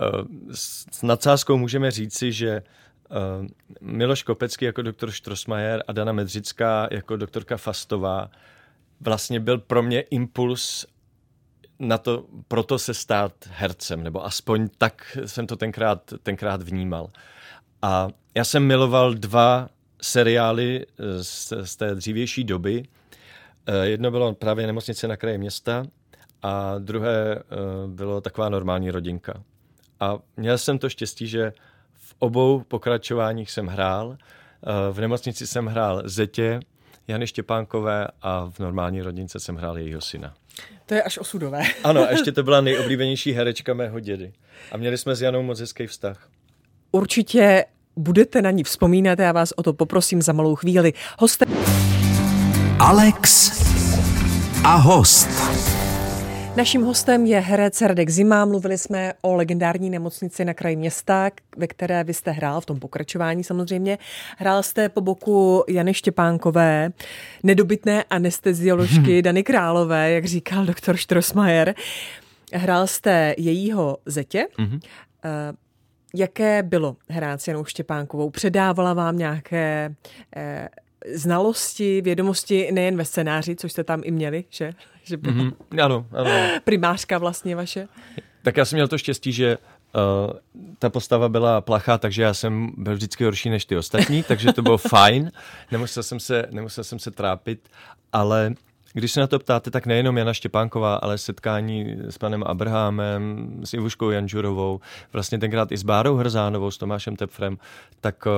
uh, 0.00 0.52
s 0.54 1.02
nadsázkou 1.02 1.56
můžeme 1.56 1.90
říci, 1.90 2.32
že 2.32 2.62
uh, 3.10 3.46
Miloš 3.80 4.22
Kopecký 4.22 4.64
jako 4.64 4.82
doktor 4.82 5.10
Štrosmajer 5.10 5.84
a 5.88 5.92
Dana 5.92 6.12
Medřická 6.12 6.88
jako 6.90 7.16
doktorka 7.16 7.56
Fastová 7.56 8.30
vlastně 9.00 9.40
byl 9.40 9.58
pro 9.58 9.82
mě 9.82 10.00
impuls 10.00 10.86
na 11.82 11.98
to, 11.98 12.26
proto 12.48 12.78
se 12.78 12.94
stát 12.94 13.32
hercem, 13.50 14.02
nebo 14.02 14.24
aspoň 14.24 14.68
tak 14.78 15.18
jsem 15.26 15.46
to 15.46 15.56
tenkrát, 15.56 16.14
tenkrát 16.22 16.62
vnímal. 16.62 17.10
A 17.82 18.08
já 18.34 18.44
jsem 18.44 18.66
miloval 18.66 19.14
dva 19.14 19.68
seriály 20.02 20.86
z, 21.22 21.52
z 21.62 21.76
té 21.76 21.94
dřívější 21.94 22.44
doby. 22.44 22.84
Eh, 23.66 23.86
jedno 23.86 24.10
bylo 24.10 24.34
právě 24.34 24.66
Nemocnice 24.66 25.08
na 25.08 25.16
kraji 25.16 25.38
města 25.38 25.84
a 26.42 26.78
druhé 26.78 27.34
eh, 27.36 27.42
bylo 27.86 28.20
taková 28.20 28.48
normální 28.48 28.90
rodinka. 28.90 29.42
A 30.00 30.18
měl 30.36 30.58
jsem 30.58 30.78
to 30.78 30.88
štěstí, 30.88 31.26
že 31.26 31.52
v 31.94 32.14
obou 32.18 32.60
pokračováních 32.60 33.50
jsem 33.50 33.66
hrál. 33.66 34.16
Eh, 34.16 34.92
v 34.92 35.00
nemocnici 35.00 35.46
jsem 35.46 35.66
hrál 35.66 36.02
Zetě, 36.04 36.60
Jany 37.08 37.26
Štěpánkové 37.26 38.08
a 38.22 38.50
v 38.50 38.58
normální 38.58 39.02
rodince 39.02 39.40
jsem 39.40 39.56
hrál 39.56 39.78
jejího 39.78 40.00
syna. 40.00 40.34
To 40.86 40.94
je 40.94 41.02
až 41.02 41.18
osudové. 41.18 41.62
ano, 41.84 42.02
a 42.02 42.10
ještě 42.10 42.32
to 42.32 42.42
byla 42.42 42.60
nejoblíbenější 42.60 43.32
herečka 43.32 43.74
mého 43.74 44.00
dědy. 44.00 44.32
A 44.72 44.76
měli 44.76 44.98
jsme 44.98 45.16
s 45.16 45.22
Janou 45.22 45.42
moc 45.42 45.60
hezký 45.60 45.86
vztah. 45.86 46.28
Určitě 46.92 47.64
budete 47.96 48.42
na 48.42 48.50
ní 48.50 48.64
vzpomínat, 48.64 49.18
já 49.18 49.32
vás 49.32 49.52
o 49.56 49.62
to 49.62 49.72
poprosím 49.72 50.22
za 50.22 50.32
malou 50.32 50.54
chvíli. 50.54 50.92
Hoste... 51.18 51.46
Alex 52.78 53.50
a 54.64 54.74
host. 54.74 55.71
Naším 56.56 56.82
hostem 56.82 57.26
je 57.26 57.40
herec 57.40 57.80
Radek 57.80 58.10
Zima. 58.10 58.44
Mluvili 58.44 58.78
jsme 58.78 59.12
o 59.22 59.34
legendární 59.34 59.90
nemocnici 59.90 60.44
na 60.44 60.54
kraji 60.54 60.76
města, 60.76 61.30
ve 61.56 61.66
které 61.66 62.04
vy 62.04 62.14
jste 62.14 62.30
hrál, 62.30 62.60
v 62.60 62.66
tom 62.66 62.80
pokračování 62.80 63.44
samozřejmě. 63.44 63.98
Hrál 64.38 64.62
jste 64.62 64.88
po 64.88 65.00
boku 65.00 65.64
Jany 65.68 65.94
Štěpánkové, 65.94 66.90
nedobytné 67.42 68.04
anestezioložky 68.10 69.22
Dany 69.22 69.42
Králové, 69.42 70.10
jak 70.10 70.24
říkal 70.24 70.66
doktor 70.66 70.96
Štrosmajer. 70.96 71.74
Hrál 72.52 72.86
jste 72.86 73.34
jejího 73.38 73.96
zetě. 74.06 74.46
Mm-hmm. 74.58 74.80
Jaké 76.14 76.62
bylo 76.62 76.96
hrát 77.08 77.40
s 77.40 77.48
Janou 77.48 77.64
Štěpánkovou? 77.64 78.30
Předávala 78.30 78.94
vám 78.94 79.18
nějaké 79.18 79.94
eh, 80.36 80.68
znalosti, 81.14 82.00
vědomosti 82.00 82.72
nejen 82.72 82.96
ve 82.96 83.04
scénáři, 83.04 83.56
což 83.56 83.72
jste 83.72 83.84
tam 83.84 84.00
i 84.04 84.10
měli, 84.10 84.44
že? 84.50 84.72
že 85.04 85.16
mm-hmm. 85.16 85.52
Ano, 85.82 86.06
ano. 86.12 86.30
Primářka 86.64 87.18
vlastně 87.18 87.56
vaše. 87.56 87.88
Tak 88.42 88.56
já 88.56 88.64
jsem 88.64 88.76
měl 88.76 88.88
to 88.88 88.98
štěstí, 88.98 89.32
že 89.32 89.58
Uh, 89.94 90.32
ta 90.78 90.90
postava 90.90 91.28
byla 91.28 91.60
plachá, 91.60 91.98
takže 91.98 92.22
já 92.22 92.34
jsem 92.34 92.72
byl 92.76 92.94
vždycky 92.94 93.24
horší 93.24 93.50
než 93.50 93.64
ty 93.64 93.76
ostatní, 93.76 94.22
takže 94.22 94.52
to 94.52 94.62
bylo 94.62 94.78
fajn. 94.88 95.32
Nemusel 95.70 96.02
jsem 96.02 96.20
se, 96.20 96.46
nemusel 96.50 96.84
jsem 96.84 96.98
se 96.98 97.10
trápit, 97.10 97.68
ale 98.12 98.54
když 98.92 99.12
se 99.12 99.20
na 99.20 99.26
to 99.26 99.38
ptáte, 99.38 99.70
tak 99.70 99.86
nejenom 99.86 100.18
Jana 100.18 100.34
Štěpánková, 100.34 100.94
ale 100.94 101.18
setkání 101.18 101.96
s 102.08 102.18
panem 102.18 102.42
Abrahamem, 102.42 103.48
s 103.64 103.74
Ivuškou 103.74 104.10
Janžurovou, 104.10 104.80
vlastně 105.12 105.38
tenkrát 105.38 105.72
i 105.72 105.76
s 105.76 105.82
Bárou 105.82 106.16
Hrzánovou, 106.16 106.70
s 106.70 106.78
Tomášem 106.78 107.16
Tepfrem, 107.16 107.58
tak 108.00 108.26
uh, 108.26 108.32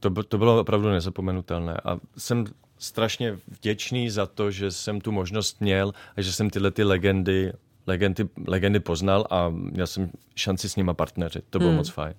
to, 0.00 0.22
to 0.22 0.38
bylo 0.38 0.60
opravdu 0.60 0.88
nezapomenutelné. 0.90 1.80
A 1.84 1.98
jsem 2.16 2.44
strašně 2.78 3.38
vděčný 3.48 4.10
za 4.10 4.26
to, 4.26 4.50
že 4.50 4.70
jsem 4.70 5.00
tu 5.00 5.12
možnost 5.12 5.60
měl 5.60 5.92
a 6.16 6.22
že 6.22 6.32
jsem 6.32 6.50
tyhle 6.50 6.70
ty 6.70 6.84
legendy 6.84 7.52
legendy, 7.86 8.28
legendy 8.46 8.80
poznal 8.80 9.26
a 9.30 9.48
měl 9.48 9.86
jsem 9.86 10.10
šanci 10.34 10.68
s 10.68 10.76
nima 10.76 10.94
partneřit. 10.94 11.44
To 11.50 11.58
bylo 11.58 11.70
hmm. 11.70 11.76
moc 11.76 11.88
fajn. 11.88 12.14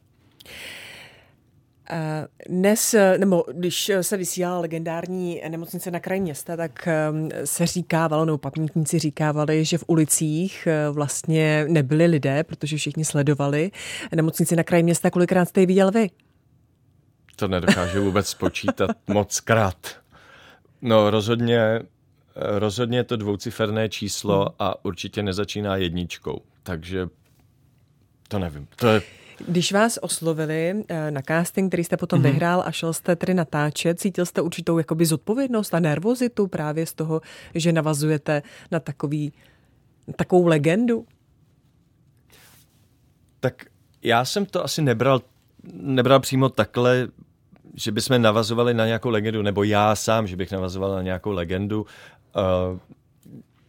Dnes, 2.49 2.95
nebo 3.17 3.45
když 3.53 3.91
se 4.01 4.17
vysílala 4.17 4.59
legendární 4.59 5.41
nemocnice 5.49 5.91
na 5.91 5.99
kraji 5.99 6.21
města, 6.21 6.57
tak 6.57 6.87
um, 7.11 7.29
se 7.45 7.65
říkávalo, 7.65 8.25
nebo 8.25 8.37
pamětníci 8.37 8.99
říkávali, 8.99 9.65
že 9.65 9.77
v 9.77 9.83
ulicích 9.87 10.67
vlastně 10.91 11.65
nebyli 11.67 12.05
lidé, 12.05 12.43
protože 12.43 12.77
všichni 12.77 13.05
sledovali 13.05 13.71
nemocnici 14.15 14.55
na 14.55 14.63
kraji 14.63 14.83
města. 14.83 15.09
Kolikrát 15.09 15.45
jste 15.45 15.59
ji 15.59 15.65
viděl 15.65 15.91
vy? 15.91 16.09
To 17.35 17.47
nedokážu 17.47 18.03
vůbec 18.03 18.27
spočítat 18.27 18.89
moc 19.07 19.39
krát. 19.39 19.87
No 20.81 21.09
rozhodně 21.09 21.79
Rozhodně 22.35 22.97
je 22.97 23.03
to 23.03 23.17
dvouciferné 23.17 23.89
číslo 23.89 24.39
hmm. 24.39 24.55
a 24.59 24.85
určitě 24.85 25.23
nezačíná 25.23 25.75
jedničkou, 25.75 26.41
takže 26.63 27.07
to 28.27 28.39
nevím. 28.39 28.67
To 28.75 28.87
je 28.87 29.01
když 29.47 29.71
vás 29.71 29.99
oslovili 30.01 30.83
eh, 30.87 31.11
na 31.11 31.21
casting, 31.21 31.69
který 31.69 31.83
jste 31.83 31.97
potom 31.97 32.19
mm-hmm. 32.19 32.31
vyhrál 32.31 32.63
a 32.65 32.71
šel 32.71 32.93
jste 32.93 33.15
tedy 33.15 33.33
natáčet, 33.33 33.99
cítil 33.99 34.25
jste 34.25 34.41
určitou 34.41 34.77
jakoby 34.77 35.05
zodpovědnost 35.05 35.73
a 35.73 35.79
nervozitu 35.79 36.47
právě 36.47 36.85
z 36.85 36.93
toho, 36.93 37.21
že 37.55 37.71
navazujete 37.71 38.41
na 38.71 38.79
takový, 38.79 39.33
takovou 40.15 40.47
legendu? 40.47 41.05
Tak 43.39 43.65
já 44.01 44.25
jsem 44.25 44.45
to 44.45 44.63
asi 44.63 44.81
nebral, 44.81 45.21
nebral 45.73 46.19
přímo 46.19 46.49
takhle, 46.49 47.07
že 47.73 47.91
bychom 47.91 48.21
navazovali 48.21 48.73
na 48.73 48.85
nějakou 48.85 49.09
legendu, 49.09 49.41
nebo 49.41 49.63
já 49.63 49.95
sám, 49.95 50.27
že 50.27 50.35
bych 50.35 50.51
navazoval 50.51 50.95
na 50.95 51.01
nějakou 51.01 51.31
legendu. 51.31 51.85
Uh, 52.35 52.79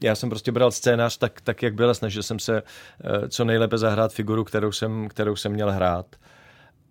já 0.03 0.15
jsem 0.15 0.29
prostě 0.29 0.53
bral 0.53 0.71
scénář 0.71 1.19
tak, 1.19 1.41
tak 1.41 1.63
jak 1.63 1.75
byl, 1.75 1.95
snažil 1.95 2.23
jsem 2.23 2.39
se 2.39 2.63
uh, 2.63 3.29
co 3.29 3.45
nejlépe 3.45 3.79
zahrát 3.79 4.13
figuru, 4.13 4.45
kterou 4.45 4.73
jsem, 4.73 5.09
kterou 5.09 5.37
jsem 5.37 5.53
měl 5.53 5.73
hrát. 5.73 6.17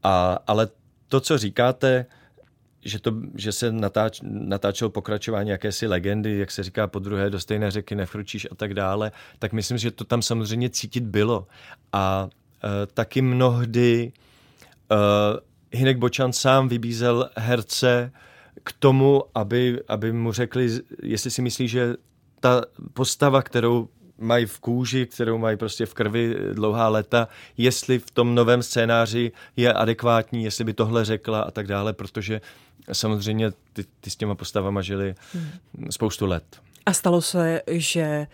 A, 0.03 0.39
ale 0.47 0.67
to, 1.07 1.19
co 1.19 1.37
říkáte, 1.37 2.05
že, 2.85 2.99
to, 2.99 3.13
že 3.35 3.51
se 3.51 3.71
natáč, 3.71 4.19
natáčelo 4.23 4.89
pokračování 4.89 5.49
jakési 5.49 5.87
legendy, 5.87 6.37
jak 6.37 6.51
se 6.51 6.63
říká 6.63 6.87
po 6.87 6.99
druhé, 6.99 7.29
do 7.29 7.39
stejné 7.39 7.71
řeky 7.71 7.95
nefručíš 7.95 8.47
a 8.51 8.55
tak 8.55 8.73
dále, 8.73 9.11
tak 9.39 9.53
myslím, 9.53 9.77
že 9.77 9.91
to 9.91 10.03
tam 10.03 10.21
samozřejmě 10.21 10.69
cítit 10.69 11.03
bylo. 11.03 11.47
A 11.93 12.29
uh, 12.63 12.69
taky 12.93 13.21
mnohdy 13.21 14.11
uh, 14.91 14.97
Hinek 15.71 15.97
Bočan 15.97 16.33
sám 16.33 16.67
vybízel 16.67 17.29
herce 17.37 18.11
k 18.63 18.73
tomu, 18.79 19.23
aby, 19.35 19.81
aby 19.87 20.11
mu 20.11 20.31
řekli, 20.31 20.69
jestli 21.03 21.31
si 21.31 21.41
myslí, 21.41 21.67
že 21.67 21.95
ta 22.43 22.61
postava, 22.93 23.41
kterou 23.41 23.87
mají 24.17 24.45
v 24.45 24.59
kůži, 24.59 25.05
kterou 25.05 25.37
mají 25.37 25.57
prostě 25.57 25.85
v 25.85 25.93
krvi 25.93 26.35
dlouhá 26.53 26.89
léta, 26.89 27.27
jestli 27.57 27.99
v 27.99 28.11
tom 28.11 28.35
novém 28.35 28.63
scénáři 28.63 29.31
je 29.55 29.73
adekvátní, 29.73 30.43
jestli 30.43 30.63
by 30.63 30.73
tohle 30.73 31.05
řekla 31.05 31.41
a 31.41 31.51
tak 31.51 31.67
dále, 31.67 31.93
protože 31.93 32.41
samozřejmě 32.93 33.51
ty, 33.73 33.85
ty 34.01 34.09
s 34.09 34.15
těma 34.15 34.35
postavama 34.35 34.81
žili 34.81 35.15
hmm. 35.33 35.91
spoustu 35.91 36.25
let. 36.25 36.43
A 36.85 36.93
stalo 36.93 37.21
se, 37.21 37.61
že 37.67 38.27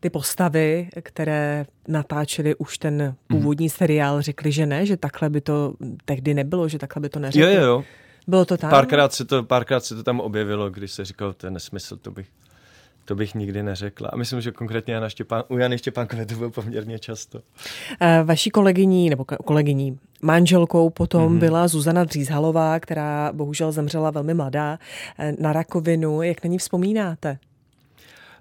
ty 0.00 0.10
postavy, 0.10 0.88
které 1.02 1.66
natáčely 1.88 2.54
už 2.54 2.78
ten 2.78 3.02
hmm. 3.02 3.14
původní 3.28 3.66
hmm. 3.66 3.76
seriál, 3.76 4.22
řekli, 4.22 4.52
že 4.52 4.66
ne, 4.66 4.86
že 4.86 4.96
takhle 4.96 5.30
by 5.30 5.40
to 5.40 5.74
tehdy 6.04 6.34
nebylo, 6.34 6.68
že 6.68 6.78
takhle 6.78 7.00
by 7.00 7.08
to 7.08 7.18
neřekli. 7.18 7.54
Jo, 7.54 7.60
jo, 7.60 7.66
jo. 7.66 7.84
Bylo 8.26 8.44
to 8.44 8.56
tam? 8.56 8.70
Párkrát 8.70 9.12
se 9.12 9.24
to, 9.24 9.44
párkrát 9.44 9.84
se 9.84 9.94
to 9.94 10.02
tam 10.02 10.20
objevilo, 10.20 10.70
když 10.70 10.92
se 10.92 11.04
říkal, 11.04 11.32
to 11.32 11.46
je 11.46 11.50
nesmysl, 11.50 11.96
to 11.96 12.10
bych, 12.10 12.26
to 13.06 13.14
bych 13.14 13.34
nikdy 13.34 13.62
neřekla. 13.62 14.08
A 14.08 14.16
myslím, 14.16 14.40
že 14.40 14.52
konkrétně 14.52 14.94
Jana 14.94 15.08
Štěpán, 15.08 15.44
u 15.48 15.58
Jany 15.58 15.78
Štěpánkové 15.78 16.26
to 16.26 16.34
bylo 16.34 16.50
poměrně 16.50 16.98
často. 16.98 17.40
E, 18.00 18.22
vaší 18.22 18.50
kolegyní, 18.50 19.10
nebo 19.10 19.24
kolegyní, 19.24 19.98
manželkou 20.22 20.90
potom 20.90 21.36
mm-hmm. 21.36 21.40
byla 21.40 21.68
Zuzana 21.68 22.04
Dřízhalová, 22.04 22.80
která 22.80 23.32
bohužel 23.32 23.72
zemřela 23.72 24.10
velmi 24.10 24.34
mladá 24.34 24.78
eh, 25.18 25.32
na 25.40 25.52
rakovinu. 25.52 26.22
Jak 26.22 26.44
na 26.44 26.48
ní 26.48 26.58
vzpomínáte? 26.58 27.38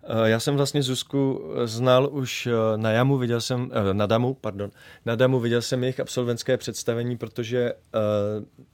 Eh, 0.08 0.30
já 0.30 0.40
jsem 0.40 0.56
vlastně 0.56 0.84
Zuzku 0.84 1.42
eh, 1.56 1.68
znal 1.68 2.10
už 2.12 2.48
eh, 2.48 2.78
na 2.78 2.92
Jamu, 2.92 3.18
viděl 3.18 3.42
jsem, 3.42 3.72
na 3.94 4.06
Damu, 4.06 4.34
pardon, 4.34 4.72
na 5.06 5.16
Damu 5.16 5.40
viděl 5.40 5.62
jsem 5.62 5.84
jejich 5.84 6.00
absolventské 6.00 6.58
představení, 6.58 7.18
protože 7.18 7.74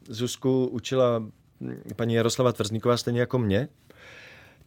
Zuzku 0.08 0.68
učila 0.68 1.20
hm, 1.20 1.82
paní 1.96 2.14
Jaroslava 2.14 2.52
Tvrzníková 2.52 2.98
stejně 2.98 3.20
jako 3.20 3.40
mě, 3.40 3.68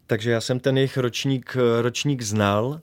takže 0.07 0.31
já 0.31 0.41
jsem 0.41 0.61
ten 0.61 0.77
jejich 0.77 0.97
ročník, 0.97 1.57
ročník 1.81 2.23
znal 2.23 2.81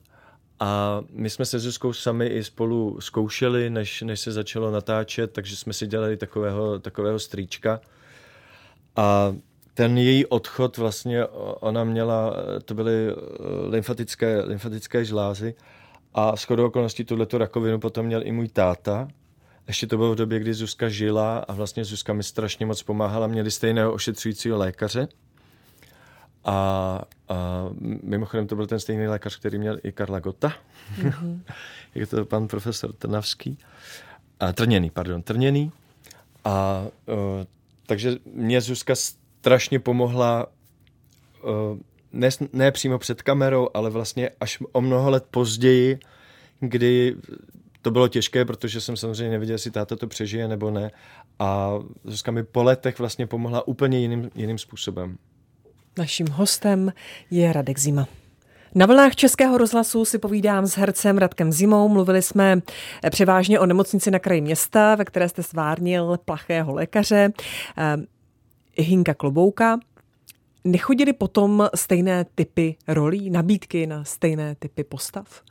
a 0.59 1.01
my 1.11 1.29
jsme 1.29 1.45
se 1.45 1.59
Zuzkou 1.59 1.93
sami 1.93 2.27
i 2.27 2.43
spolu 2.43 3.01
zkoušeli, 3.01 3.69
než, 3.69 4.01
než 4.01 4.19
se 4.19 4.31
začalo 4.31 4.71
natáčet, 4.71 5.31
takže 5.31 5.55
jsme 5.55 5.73
si 5.73 5.87
dělali 5.87 6.17
takového, 6.17 6.79
takového 6.79 7.19
strýčka. 7.19 7.79
A 8.95 9.35
ten 9.73 9.97
její 9.97 10.25
odchod 10.25 10.77
vlastně, 10.77 11.25
ona 11.59 11.83
měla, 11.83 12.35
to 12.65 12.73
byly 12.73 13.07
eh, 13.09 13.15
lymfatické, 13.67 14.41
lymfatické 14.41 15.05
žlázy 15.05 15.55
a 16.13 16.35
shodou 16.35 16.65
okolností 16.65 17.03
tuhletu 17.03 17.37
rakovinu 17.37 17.79
potom 17.79 18.05
měl 18.05 18.27
i 18.27 18.31
můj 18.31 18.47
táta. 18.47 19.07
Ještě 19.67 19.87
to 19.87 19.97
bylo 19.97 20.11
v 20.11 20.15
době, 20.15 20.39
kdy 20.39 20.53
Zuzka 20.53 20.89
žila 20.89 21.37
a 21.37 21.53
vlastně 21.53 21.85
Zuzka 21.85 22.13
mi 22.13 22.23
strašně 22.23 22.65
moc 22.65 22.83
pomáhala. 22.83 23.27
Měli 23.27 23.51
stejného 23.51 23.93
ošetřujícího 23.93 24.57
lékaře. 24.57 25.07
A, 26.45 27.01
a 27.29 27.69
mimochodem 28.03 28.47
to 28.47 28.55
byl 28.55 28.67
ten 28.67 28.79
stejný 28.79 29.07
lékař, 29.07 29.39
který 29.39 29.57
měl 29.57 29.79
i 29.83 29.91
Karla 29.91 30.19
Gota. 30.19 30.53
Mm-hmm. 31.01 31.39
Je 31.95 32.07
to 32.07 32.25
pan 32.25 32.47
profesor 32.47 32.93
Trnavský. 32.93 33.57
A, 34.39 34.53
Trněný, 34.53 34.89
pardon, 34.89 35.21
Trněný. 35.21 35.71
A 36.45 36.85
o, 37.07 37.45
takže 37.85 38.15
mě 38.25 38.61
Zuzka 38.61 38.95
strašně 38.95 39.79
pomohla 39.79 40.47
uh, 41.43 41.79
ne, 42.11 42.29
ne 42.53 42.71
přímo 42.71 42.99
před 42.99 43.21
kamerou, 43.21 43.69
ale 43.73 43.89
vlastně 43.89 44.29
až 44.39 44.59
o 44.71 44.81
mnoho 44.81 45.09
let 45.09 45.25
později, 45.31 45.99
kdy 46.59 47.15
to 47.81 47.91
bylo 47.91 48.07
těžké, 48.07 48.45
protože 48.45 48.81
jsem 48.81 48.97
samozřejmě 48.97 49.31
nevěděl, 49.31 49.53
jestli 49.53 49.71
táta 49.71 49.95
to 49.95 50.07
přežije 50.07 50.47
nebo 50.47 50.71
ne. 50.71 50.91
A 51.39 51.79
Zuzka 52.03 52.31
mi 52.31 52.43
po 52.43 52.63
letech 52.63 52.99
vlastně 52.99 53.27
pomohla 53.27 53.67
úplně 53.67 53.99
jiným, 53.99 54.31
jiným 54.35 54.57
způsobem. 54.57 55.17
Naším 55.97 56.27
hostem 56.27 56.93
je 57.31 57.53
Radek 57.53 57.79
Zima. 57.79 58.07
Na 58.75 58.85
vlnách 58.85 59.15
Českého 59.15 59.57
rozhlasu 59.57 60.05
si 60.05 60.19
povídám 60.19 60.67
s 60.67 60.77
hercem 60.77 61.17
Radkem 61.17 61.51
Zimou. 61.51 61.89
Mluvili 61.89 62.21
jsme 62.21 62.61
převážně 63.09 63.59
o 63.59 63.65
nemocnici 63.65 64.11
na 64.11 64.19
kraji 64.19 64.41
města, 64.41 64.95
ve 64.95 65.05
které 65.05 65.29
jste 65.29 65.43
stvárnil 65.43 66.17
plachého 66.25 66.73
lékaře. 66.73 67.29
Hinka 68.77 69.13
Klobouka. 69.13 69.79
Nechodili 70.63 71.13
potom 71.13 71.69
stejné 71.75 72.25
typy 72.35 72.75
rolí, 72.87 73.29
nabídky 73.29 73.87
na 73.87 74.03
stejné 74.03 74.55
typy 74.55 74.83
postav? 74.83 75.41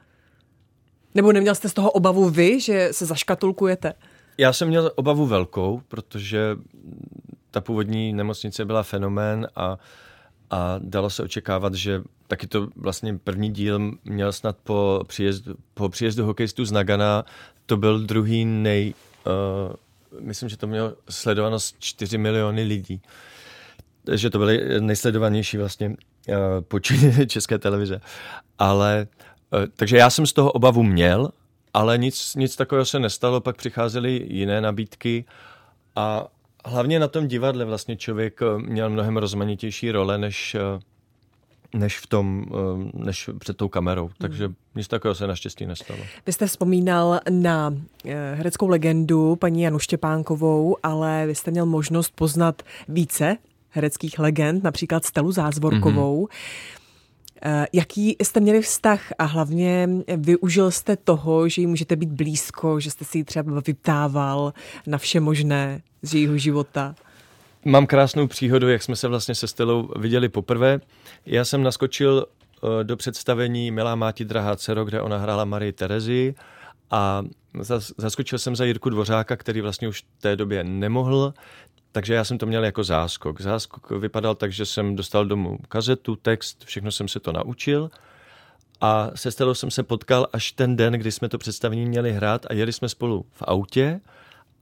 Nebo 1.14 1.32
neměl 1.32 1.54
jste 1.54 1.68
z 1.68 1.74
toho 1.74 1.90
obavu 1.90 2.30
vy, 2.30 2.60
že 2.60 2.88
se 2.92 3.06
zaškatulkujete? 3.06 3.92
Já 4.38 4.52
jsem 4.52 4.68
měl 4.68 4.92
obavu 4.94 5.26
velkou, 5.26 5.82
protože 5.88 6.56
ta 7.50 7.60
původní 7.60 8.12
nemocnice 8.12 8.64
byla 8.64 8.82
fenomén 8.82 9.48
a, 9.56 9.78
a 10.50 10.78
dalo 10.78 11.10
se 11.10 11.22
očekávat, 11.22 11.74
že 11.74 12.02
taky 12.26 12.46
to 12.46 12.68
vlastně 12.76 13.18
první 13.18 13.50
díl 13.50 13.92
měl 14.04 14.32
snad 14.32 14.56
po 14.64 15.04
příjezdu, 15.06 15.54
po 15.74 15.88
příjezdu 15.88 16.26
hokejistů 16.26 16.64
z 16.64 16.72
Nagana, 16.72 17.24
to 17.66 17.76
byl 17.76 18.00
druhý 18.00 18.44
nej, 18.44 18.94
uh, 19.26 20.20
myslím, 20.20 20.48
že 20.48 20.56
to 20.56 20.66
mělo 20.66 20.92
sledovanost 21.10 21.76
4 21.78 22.18
miliony 22.18 22.62
lidí. 22.62 23.02
Že 24.14 24.30
to 24.30 24.38
byly 24.38 24.80
nejsledovanější 24.80 25.56
vlastně 25.56 25.88
uh, 25.88 25.94
počin 26.60 27.14
české 27.28 27.58
televize. 27.58 28.00
Ale, 28.58 29.06
uh, 29.52 29.60
takže 29.76 29.96
já 29.96 30.10
jsem 30.10 30.26
z 30.26 30.32
toho 30.32 30.52
obavu 30.52 30.82
měl, 30.82 31.30
ale 31.74 31.98
nic, 31.98 32.34
nic 32.34 32.56
takového 32.56 32.84
se 32.84 32.98
nestalo, 32.98 33.40
pak 33.40 33.56
přicházely 33.56 34.26
jiné 34.28 34.60
nabídky 34.60 35.24
a 35.96 36.26
hlavně 36.64 36.98
na 36.98 37.08
tom 37.08 37.28
divadle 37.28 37.64
vlastně 37.64 37.96
člověk 37.96 38.40
eh, 38.42 38.58
měl 38.58 38.90
mnohem 38.90 39.16
rozmanitější 39.16 39.90
role, 39.90 40.18
než, 40.18 40.54
eh, 40.54 40.80
než, 41.78 41.98
v 41.98 42.06
tom, 42.06 42.44
eh, 42.50 42.90
než 43.04 43.30
před 43.38 43.56
tou 43.56 43.68
kamerou. 43.68 44.10
Takže 44.18 44.46
hmm. 44.46 44.54
nic 44.74 44.88
takového 44.88 45.14
se 45.14 45.26
naštěstí 45.26 45.66
nestalo. 45.66 46.00
Vy 46.26 46.32
jste 46.32 46.46
vzpomínal 46.46 47.20
na 47.30 47.74
hereckou 48.34 48.68
legendu 48.68 49.36
paní 49.36 49.62
Janu 49.62 49.78
Štěpánkovou, 49.78 50.76
ale 50.82 51.26
vy 51.26 51.34
jste 51.34 51.50
měl 51.50 51.66
možnost 51.66 52.12
poznat 52.14 52.62
více 52.88 53.36
hereckých 53.70 54.18
legend, 54.18 54.64
například 54.64 55.04
Stelu 55.04 55.32
Zázvorkovou. 55.32 56.26
Mm-hmm. 56.26 56.79
Jaký 57.72 58.16
jste 58.22 58.40
měli 58.40 58.62
vztah 58.62 59.12
a 59.18 59.24
hlavně 59.24 59.88
využil 60.16 60.70
jste 60.70 60.96
toho, 60.96 61.48
že 61.48 61.60
jí 61.60 61.66
můžete 61.66 61.96
být 61.96 62.10
blízko, 62.10 62.80
že 62.80 62.90
jste 62.90 63.04
si 63.04 63.18
ji 63.18 63.24
třeba 63.24 63.60
vyptával 63.66 64.52
na 64.86 64.98
vše 64.98 65.20
možné 65.20 65.82
z 66.02 66.14
jejího 66.14 66.38
života? 66.38 66.94
Mám 67.64 67.86
krásnou 67.86 68.26
příhodu, 68.26 68.68
jak 68.68 68.82
jsme 68.82 68.96
se 68.96 69.08
vlastně 69.08 69.34
se 69.34 69.46
Stelou 69.46 69.88
viděli 69.98 70.28
poprvé. 70.28 70.80
Já 71.26 71.44
jsem 71.44 71.62
naskočil 71.62 72.26
eh, 72.26 72.84
do 72.84 72.96
představení 72.96 73.70
Milá 73.70 73.94
máti 73.94 74.24
drahá 74.24 74.56
dcero, 74.56 74.84
kde 74.84 75.00
ona 75.00 75.18
hrála 75.18 75.44
Marii 75.44 75.72
Terezi 75.72 76.34
a 76.90 77.22
zaskočil 77.98 78.38
jsem 78.38 78.56
za 78.56 78.64
Jirku 78.64 78.90
Dvořáka, 78.90 79.36
který 79.36 79.60
vlastně 79.60 79.88
už 79.88 80.00
v 80.00 80.22
té 80.22 80.36
době 80.36 80.64
nemohl, 80.64 81.34
takže 81.92 82.14
já 82.14 82.24
jsem 82.24 82.38
to 82.38 82.46
měl 82.46 82.64
jako 82.64 82.84
záskok. 82.84 83.40
Záskok 83.40 83.90
vypadal 83.90 84.34
tak, 84.34 84.52
že 84.52 84.66
jsem 84.66 84.96
dostal 84.96 85.26
domů 85.26 85.58
kazetu, 85.68 86.16
text, 86.16 86.64
všechno 86.64 86.90
jsem 86.90 87.08
se 87.08 87.20
to 87.20 87.32
naučil 87.32 87.90
a 88.80 89.10
se 89.14 89.30
Stelou 89.30 89.54
jsem 89.54 89.70
se 89.70 89.82
potkal 89.82 90.26
až 90.32 90.52
ten 90.52 90.76
den, 90.76 90.92
kdy 90.92 91.12
jsme 91.12 91.28
to 91.28 91.38
představení 91.38 91.86
měli 91.86 92.12
hrát 92.12 92.46
a 92.50 92.54
jeli 92.54 92.72
jsme 92.72 92.88
spolu 92.88 93.26
v 93.32 93.42
autě 93.46 94.00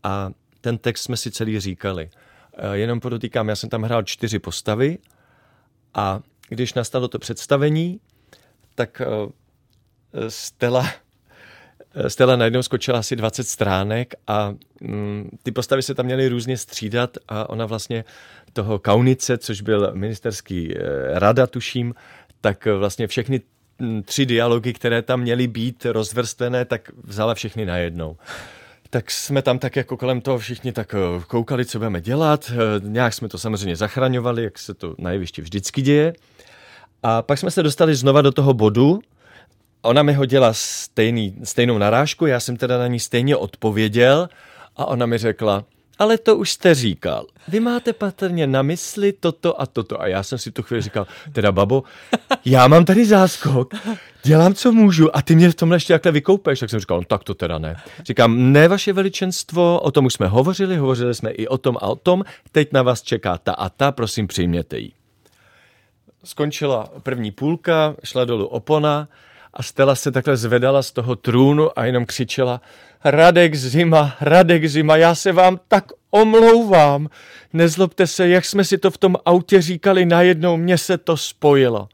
a 0.03 0.31
ten 0.61 0.79
text 0.79 1.03
jsme 1.03 1.17
si 1.17 1.31
celý 1.31 1.61
říkali. 1.61 2.11
Eh, 2.57 2.77
jenom 2.77 3.01
podotýkám, 3.01 3.49
já 3.49 3.57
jsem 3.57 3.71
tam 3.71 3.83
hrál 3.83 4.03
čtyři 4.03 4.39
postavy 4.39 4.99
a 5.95 6.21
když 6.49 6.75
nastalo 6.75 7.09
to 7.09 7.19
představení, 7.19 8.01
tak 8.75 9.03
eh, 9.05 10.31
Stella 10.31 10.87
Stella 12.09 12.37
najednou 12.37 12.63
skočila 12.63 12.99
asi 12.99 13.17
20 13.17 13.49
stránek 13.49 14.15
a 14.27 14.55
mm, 14.81 15.31
ty 15.43 15.53
postavy 15.53 15.83
se 15.83 15.95
tam 15.95 16.07
měly 16.07 16.29
různě 16.29 16.57
střídat 16.57 17.19
a 17.29 17.51
ona 17.51 17.67
vlastně 17.67 18.05
toho 18.53 18.79
Kaunice, 18.79 19.39
což 19.39 19.61
byl 19.61 19.91
ministerský 19.95 20.77
e, 20.77 20.79
rada, 21.19 21.47
tuším, 21.47 21.95
tak 22.41 22.69
vlastně 22.79 23.07
všechny 23.07 23.41
mm, 23.79 24.03
tři 24.03 24.27
dialogy, 24.27 24.73
které 24.73 25.03
tam 25.03 25.21
měly 25.21 25.47
být 25.47 25.87
rozvrstvené, 25.87 26.65
tak 26.65 26.91
vzala 27.05 27.35
všechny 27.35 27.67
najednou. 27.67 28.17
Tak 28.91 29.11
jsme 29.11 29.43
tam 29.43 29.59
tak 29.59 29.77
jako 29.77 29.97
kolem 29.97 30.21
toho 30.21 30.39
všichni 30.39 30.73
tak 30.73 30.95
e, 30.95 30.99
koukali, 31.27 31.65
co 31.65 31.79
budeme 31.79 32.01
dělat. 32.01 32.53
E, 32.55 32.55
nějak 32.81 33.15
jsme 33.15 33.29
to 33.29 33.39
samozřejmě 33.39 33.77
zachraňovali, 33.77 34.45
jak 34.45 34.59
se 34.59 34.75
to 34.75 34.95
na 34.99 35.11
jevišti 35.11 35.43
vždycky 35.43 35.83
děje. 35.83 36.13
A 37.03 37.23
pak 37.23 37.39
jsme 37.39 37.51
se 37.51 37.63
dostali 37.63 37.95
znova 37.95 38.23
do 38.23 38.33
toho 38.33 38.55
bodu, 38.55 39.01
ona 39.83 40.03
mi 40.03 40.13
hodila 40.13 40.53
stejný, 40.53 41.35
stejnou 41.45 41.79
narážku, 41.79 42.27
já 42.27 42.41
jsem 42.41 42.57
teda 42.57 42.79
na 42.79 42.87
ní 42.87 43.01
stejně 43.01 43.37
odpověděl 43.37 44.29
a 44.77 44.87
ona 44.87 45.07
mi 45.07 45.19
řekla, 45.19 45.65
ale 45.99 46.19
to 46.19 46.37
už 46.37 46.51
jste 46.51 46.75
říkal. 46.75 47.27
Vy 47.49 47.61
máte 47.61 47.93
patrně 47.93 48.47
na 48.47 48.63
mysli 48.63 49.13
toto 49.13 49.61
a 49.61 49.67
toto. 49.67 50.01
A 50.01 50.07
já 50.07 50.23
jsem 50.23 50.39
si 50.39 50.51
tu 50.51 50.63
chvíli 50.63 50.83
říkal, 50.83 51.07
teda 51.33 51.53
babo, 51.53 51.83
já 52.45 52.69
mám 52.69 52.85
tady 52.85 53.07
záskok, 53.07 53.75
dělám, 54.23 54.55
co 54.55 54.73
můžu 54.73 55.17
a 55.17 55.23
ty 55.23 55.35
mě 55.35 55.51
v 55.51 55.55
tomhle 55.55 55.77
ještě 55.77 55.93
takhle 55.93 56.13
vykoupeš. 56.13 56.61
Tak 56.61 56.71
jsem 56.71 56.81
říkal, 56.81 56.99
no 56.99 57.05
tak 57.05 57.25
to 57.25 57.35
teda 57.35 57.59
ne. 57.59 57.77
Říkám, 58.05 58.53
ne 58.53 58.69
vaše 58.69 58.93
veličenstvo, 58.93 59.81
o 59.81 59.91
tom 59.91 60.07
už 60.07 60.15
jsme 60.15 60.27
hovořili, 60.27 60.77
hovořili 60.77 61.15
jsme 61.15 61.31
i 61.31 61.49
o 61.49 61.59
tom 61.59 61.77
a 61.77 61.83
o 61.83 61.97
tom, 61.97 62.25
teď 62.53 62.73
na 62.73 62.83
vás 62.83 63.03
čeká 63.03 63.39
ta 63.39 63.53
a 63.53 63.69
ta, 63.69 63.93
prosím 63.93 64.27
přijměte 64.27 64.79
ji. 64.79 64.93
Skončila 66.25 66.89
první 67.03 67.31
půlka, 67.31 67.95
šla 68.05 68.25
dolů 68.25 68.47
opona, 68.47 69.09
a 69.59 69.63
Stella 69.63 69.95
se 69.95 70.13
takhle 70.13 70.37
zvedala 70.37 70.83
z 70.83 70.91
toho 70.93 71.17
trůnu 71.17 71.79
a 71.79 71.85
jenom 71.85 72.07
křičela 72.07 72.61
Radek 73.05 73.55
Zima, 73.55 74.17
Radek 74.21 74.69
Zima, 74.69 74.97
já 74.97 75.15
se 75.15 75.33
vám 75.33 75.61
tak 75.69 75.85
omlouvám. 76.11 77.09
Nezlobte 77.53 78.07
se, 78.07 78.29
jak 78.29 78.45
jsme 78.45 78.65
si 78.65 78.79
to 78.79 78.91
v 78.91 78.99
tom 78.99 79.17
autě 79.25 79.63
říkali, 79.63 80.07
najednou 80.07 80.57
mě 80.57 80.79
se 80.79 80.99
to 80.99 81.17
spojilo. 81.17 81.89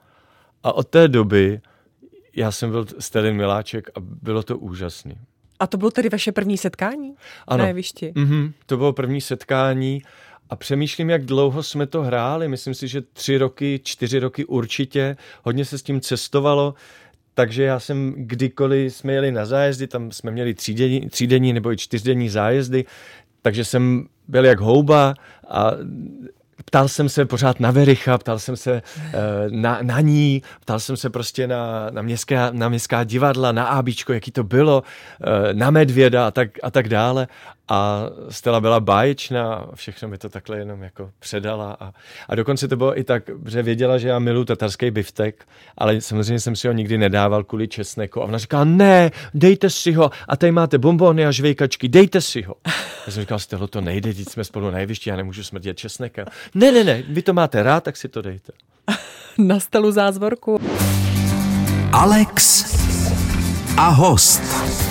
A 0.62 0.72
od 0.72 0.88
té 0.88 1.08
doby 1.08 1.60
já 2.36 2.50
jsem 2.50 2.70
byl 2.70 2.86
Stelin 2.98 3.36
Miláček 3.36 3.90
a 3.94 4.00
bylo 4.00 4.42
to 4.42 4.58
úžasný. 4.58 5.16
A 5.60 5.66
to 5.66 5.76
bylo 5.76 5.90
tedy 5.90 6.08
vaše 6.08 6.32
první 6.32 6.58
setkání 6.58 7.14
ano. 7.48 7.62
na 7.62 7.68
jevišti? 7.68 8.12
Mm-hmm, 8.16 8.52
to 8.66 8.76
bylo 8.76 8.92
první 8.92 9.20
setkání 9.20 10.02
a 10.50 10.56
přemýšlím, 10.56 11.10
jak 11.10 11.24
dlouho 11.24 11.62
jsme 11.62 11.86
to 11.86 12.02
hráli. 12.02 12.48
Myslím 12.48 12.74
si, 12.74 12.88
že 12.88 13.00
tři 13.00 13.38
roky, 13.38 13.80
čtyři 13.84 14.18
roky 14.18 14.44
určitě. 14.44 15.16
Hodně 15.42 15.64
se 15.64 15.78
s 15.78 15.82
tím 15.82 16.00
cestovalo. 16.00 16.74
Takže 17.34 17.62
já 17.62 17.80
jsem 17.80 18.14
kdykoliv 18.16 18.94
jsme 18.94 19.12
jeli 19.12 19.32
na 19.32 19.46
zájezdy, 19.46 19.86
tam 19.86 20.12
jsme 20.12 20.30
měli 20.30 20.54
třídenní, 20.54 21.00
třídenní 21.00 21.52
nebo 21.52 21.72
i 21.72 21.76
čtyřdenní 21.76 22.28
zájezdy, 22.28 22.84
takže 23.42 23.64
jsem 23.64 24.06
byl 24.28 24.44
jak 24.44 24.60
houba 24.60 25.14
a 25.48 25.70
ptal 26.64 26.88
jsem 26.88 27.08
se 27.08 27.24
pořád 27.24 27.60
na 27.60 27.70
Vericha, 27.70 28.18
ptal 28.18 28.38
jsem 28.38 28.56
se 28.56 28.82
uh, 28.82 29.10
na, 29.48 29.78
na 29.82 30.00
ní, 30.00 30.42
ptal 30.60 30.80
jsem 30.80 30.96
se 30.96 31.10
prostě 31.10 31.46
na, 31.46 31.90
na, 31.90 32.02
městská, 32.02 32.50
na 32.52 32.68
městská 32.68 33.04
divadla, 33.04 33.52
na 33.52 33.64
Ábíčko, 33.64 34.12
jaký 34.12 34.30
to 34.30 34.44
bylo, 34.44 34.82
uh, 34.82 35.52
na 35.52 35.70
Medvěda 35.70 36.26
a 36.26 36.30
tak, 36.30 36.48
a 36.62 36.70
tak 36.70 36.88
dále. 36.88 37.28
A 37.68 38.02
Stella 38.28 38.60
byla 38.60 38.80
báječná, 38.80 39.66
všechno 39.74 40.08
mi 40.08 40.18
to 40.18 40.28
takhle 40.28 40.58
jenom 40.58 40.82
jako 40.82 41.10
předala. 41.18 41.76
A, 41.80 41.92
a 42.28 42.34
dokonce 42.34 42.68
to 42.68 42.76
bylo 42.76 42.98
i 42.98 43.04
tak, 43.04 43.30
že 43.46 43.62
věděla, 43.62 43.98
že 43.98 44.08
já 44.08 44.18
miluji 44.18 44.44
tatarský 44.44 44.90
biftek, 44.90 45.48
ale 45.78 46.00
samozřejmě 46.00 46.40
jsem 46.40 46.56
si 46.56 46.68
ho 46.68 46.72
nikdy 46.74 46.98
nedával 46.98 47.44
kvůli 47.44 47.68
česneku. 47.68 48.22
A 48.22 48.24
ona 48.24 48.38
říkala, 48.38 48.64
ne, 48.64 49.10
dejte 49.34 49.70
si 49.70 49.92
ho. 49.92 50.10
A 50.28 50.36
tady 50.36 50.52
máte 50.52 50.78
bombony 50.78 51.26
a 51.26 51.30
žvejkačky, 51.30 51.88
dejte 51.88 52.20
si 52.20 52.42
ho. 52.42 52.54
Já 53.06 53.12
jsem 53.12 53.22
říkal, 53.22 53.38
Stella, 53.38 53.66
to 53.66 53.80
nejde, 53.80 54.14
teď 54.14 54.28
jsme 54.28 54.44
spolu 54.44 54.70
na 54.70 54.78
jevišti, 54.78 55.10
já 55.10 55.16
nemůžu 55.16 55.44
smrdět 55.44 55.78
česnekem. 55.78 56.26
Ne, 56.54 56.72
ne, 56.72 56.84
ne, 56.84 57.02
vy 57.08 57.22
to 57.22 57.32
máte 57.32 57.62
rád, 57.62 57.84
tak 57.84 57.96
si 57.96 58.08
to 58.08 58.22
dejte. 58.22 58.52
na 59.38 59.60
stelu 59.60 59.92
zázvorku. 59.92 60.60
Alex 61.92 62.64
a 63.76 63.88
host. 63.88 64.83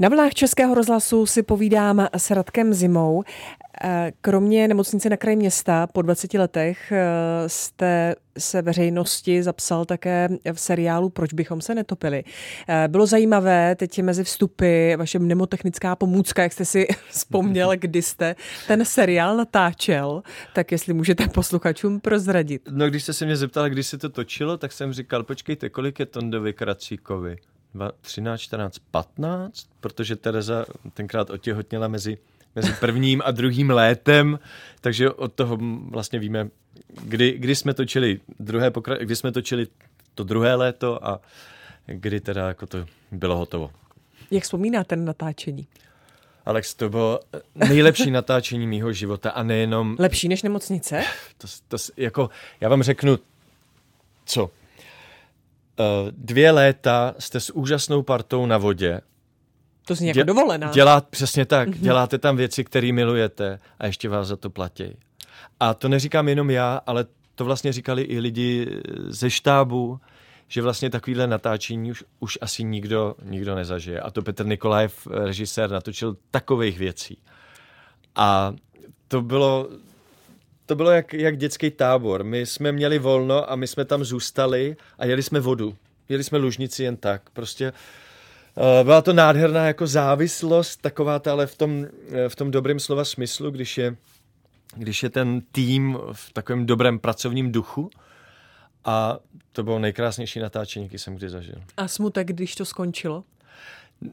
Na 0.00 0.08
vlnách 0.08 0.34
Českého 0.34 0.74
rozhlasu 0.74 1.26
si 1.26 1.42
povídám 1.42 2.08
s 2.16 2.30
Radkem 2.30 2.74
Zimou. 2.74 3.22
Eh, 3.84 4.12
kromě 4.20 4.68
nemocnice 4.68 5.10
na 5.10 5.16
kraji 5.16 5.36
města 5.36 5.86
po 5.86 6.02
20 6.02 6.34
letech 6.34 6.92
eh, 6.92 7.04
jste 7.46 8.14
se 8.38 8.62
veřejnosti 8.62 9.42
zapsal 9.42 9.84
také 9.84 10.28
v 10.52 10.60
seriálu 10.60 11.08
Proč 11.10 11.32
bychom 11.32 11.60
se 11.60 11.74
netopili. 11.74 12.24
Eh, 12.68 12.88
bylo 12.88 13.06
zajímavé 13.06 13.76
teď 13.76 14.02
mezi 14.02 14.24
vstupy 14.24 14.94
vaše 14.96 15.18
mnemotechnická 15.18 15.96
pomůcka, 15.96 16.42
jak 16.42 16.52
jste 16.52 16.64
si 16.64 16.86
vzpomněl, 17.10 17.70
kdy 17.76 18.02
jste 18.02 18.36
ten 18.66 18.84
seriál 18.84 19.36
natáčel, 19.36 20.22
tak 20.54 20.72
jestli 20.72 20.94
můžete 20.94 21.28
posluchačům 21.28 22.00
prozradit. 22.00 22.68
No 22.70 22.88
když 22.88 23.02
jste 23.02 23.12
se 23.12 23.24
mě 23.24 23.36
zeptal, 23.36 23.68
když 23.68 23.86
se 23.86 23.98
to 23.98 24.08
točilo, 24.08 24.56
tak 24.56 24.72
jsem 24.72 24.92
říkal, 24.92 25.22
počkejte, 25.22 25.68
kolik 25.68 26.00
je 26.00 26.06
Tondovi 26.06 26.52
Kracíkovi? 26.52 27.36
13, 28.00 28.40
14, 28.40 28.78
15, 28.90 29.66
protože 29.80 30.16
Tereza 30.16 30.64
tenkrát 30.94 31.30
otěhotněla 31.30 31.88
mezi, 31.88 32.18
mezi 32.54 32.72
prvním 32.72 33.22
a 33.24 33.30
druhým 33.30 33.70
létem, 33.70 34.38
takže 34.80 35.10
od 35.10 35.32
toho 35.32 35.58
vlastně 35.90 36.18
víme, 36.18 36.48
kdy, 37.02 37.32
kdy 37.38 37.56
jsme 37.56 37.74
točili 37.74 38.20
druhé 38.38 38.70
pokra- 38.70 38.98
kdy 39.00 39.16
jsme 39.16 39.32
točili 39.32 39.66
to 40.14 40.24
druhé 40.24 40.54
léto 40.54 41.06
a 41.06 41.20
kdy 41.86 42.20
teda 42.20 42.48
jako 42.48 42.66
to 42.66 42.86
bylo 43.12 43.36
hotovo. 43.36 43.70
Jak 44.30 44.44
vzpomínáte 44.44 44.96
na 44.96 45.04
natáčení? 45.04 45.66
Alex, 46.46 46.74
to 46.74 46.88
bylo 46.88 47.20
nejlepší 47.54 48.10
natáčení 48.10 48.66
mýho 48.66 48.92
života 48.92 49.30
a 49.30 49.42
nejenom... 49.42 49.96
Lepší 49.98 50.28
než 50.28 50.42
nemocnice? 50.42 51.04
To, 51.38 51.48
to, 51.68 51.76
jako, 51.96 52.30
já 52.60 52.68
vám 52.68 52.82
řeknu, 52.82 53.18
co? 54.24 54.50
Eh, 55.80 56.12
dvě 56.16 56.50
léta 56.50 57.14
jste 57.18 57.40
s 57.40 57.50
úžasnou 57.50 58.02
partou 58.02 58.46
na 58.46 58.58
vodě. 58.58 59.00
To 59.86 59.94
zní 59.94 60.08
jako 60.08 60.22
dovolená. 60.22 60.70
Dělá, 60.70 61.00
přesně 61.00 61.46
tak. 61.46 61.68
Mm-hmm. 61.68 61.80
Děláte 61.80 62.18
tam 62.18 62.36
věci, 62.36 62.64
které 62.64 62.92
milujete 62.92 63.58
a 63.78 63.86
ještě 63.86 64.08
vás 64.08 64.28
za 64.28 64.36
to 64.36 64.50
platí. 64.50 64.96
A 65.60 65.74
to 65.74 65.88
neříkám 65.88 66.28
jenom 66.28 66.50
já, 66.50 66.80
ale 66.86 67.06
to 67.34 67.44
vlastně 67.44 67.72
říkali 67.72 68.02
i 68.02 68.20
lidi 68.20 68.66
ze 69.08 69.30
štábu, 69.30 70.00
že 70.48 70.62
vlastně 70.62 70.90
takovýhle 70.90 71.26
natáčení 71.26 71.90
už, 71.90 72.04
už 72.20 72.38
asi 72.40 72.64
nikdo, 72.64 73.14
nikdo 73.24 73.54
nezažije. 73.54 74.00
A 74.00 74.10
to 74.10 74.22
Petr 74.22 74.46
Nikolajev, 74.46 75.06
režisér, 75.06 75.70
natočil 75.70 76.16
takových 76.30 76.78
věcí. 76.78 77.18
A 78.16 78.54
to 79.08 79.22
bylo, 79.22 79.68
to 80.70 80.76
bylo 80.76 80.90
jak, 80.90 81.14
jak 81.14 81.36
dětský 81.36 81.70
tábor. 81.70 82.24
My 82.24 82.46
jsme 82.46 82.72
měli 82.72 82.98
volno 82.98 83.50
a 83.52 83.56
my 83.56 83.66
jsme 83.66 83.84
tam 83.84 84.04
zůstali 84.04 84.76
a 84.98 85.06
jeli 85.06 85.22
jsme 85.22 85.40
vodu. 85.40 85.76
Jeli 86.08 86.24
jsme 86.24 86.38
lužnici 86.38 86.82
jen 86.82 86.96
tak. 86.96 87.30
Prostě 87.30 87.72
Uh, 88.56 88.84
byla 88.84 89.02
to 89.02 89.12
nádherná 89.12 89.66
jako 89.66 89.86
závislost, 89.86 90.76
taková 90.80 91.18
ta, 91.18 91.32
ale 91.32 91.46
v 91.46 91.56
tom, 91.56 91.86
eh, 92.12 92.28
v 92.28 92.36
tom 92.36 92.50
dobrém 92.50 92.80
slova 92.80 93.04
smyslu, 93.04 93.50
když 93.50 93.78
je, 93.78 93.96
když 94.76 95.02
je 95.02 95.10
ten 95.10 95.40
tým 95.52 95.98
v 96.12 96.32
takovém 96.32 96.66
dobrém 96.66 96.98
pracovním 96.98 97.52
duchu. 97.52 97.90
A 98.84 99.18
to 99.52 99.62
bylo 99.62 99.78
nejkrásnější 99.78 100.40
natáčení, 100.40 100.84
jaký 100.84 100.98
jsem 100.98 101.16
kdy 101.16 101.28
zažil. 101.28 101.62
A 101.76 101.88
smutek, 101.88 102.26
když 102.26 102.54
to 102.54 102.64
skončilo? 102.64 103.24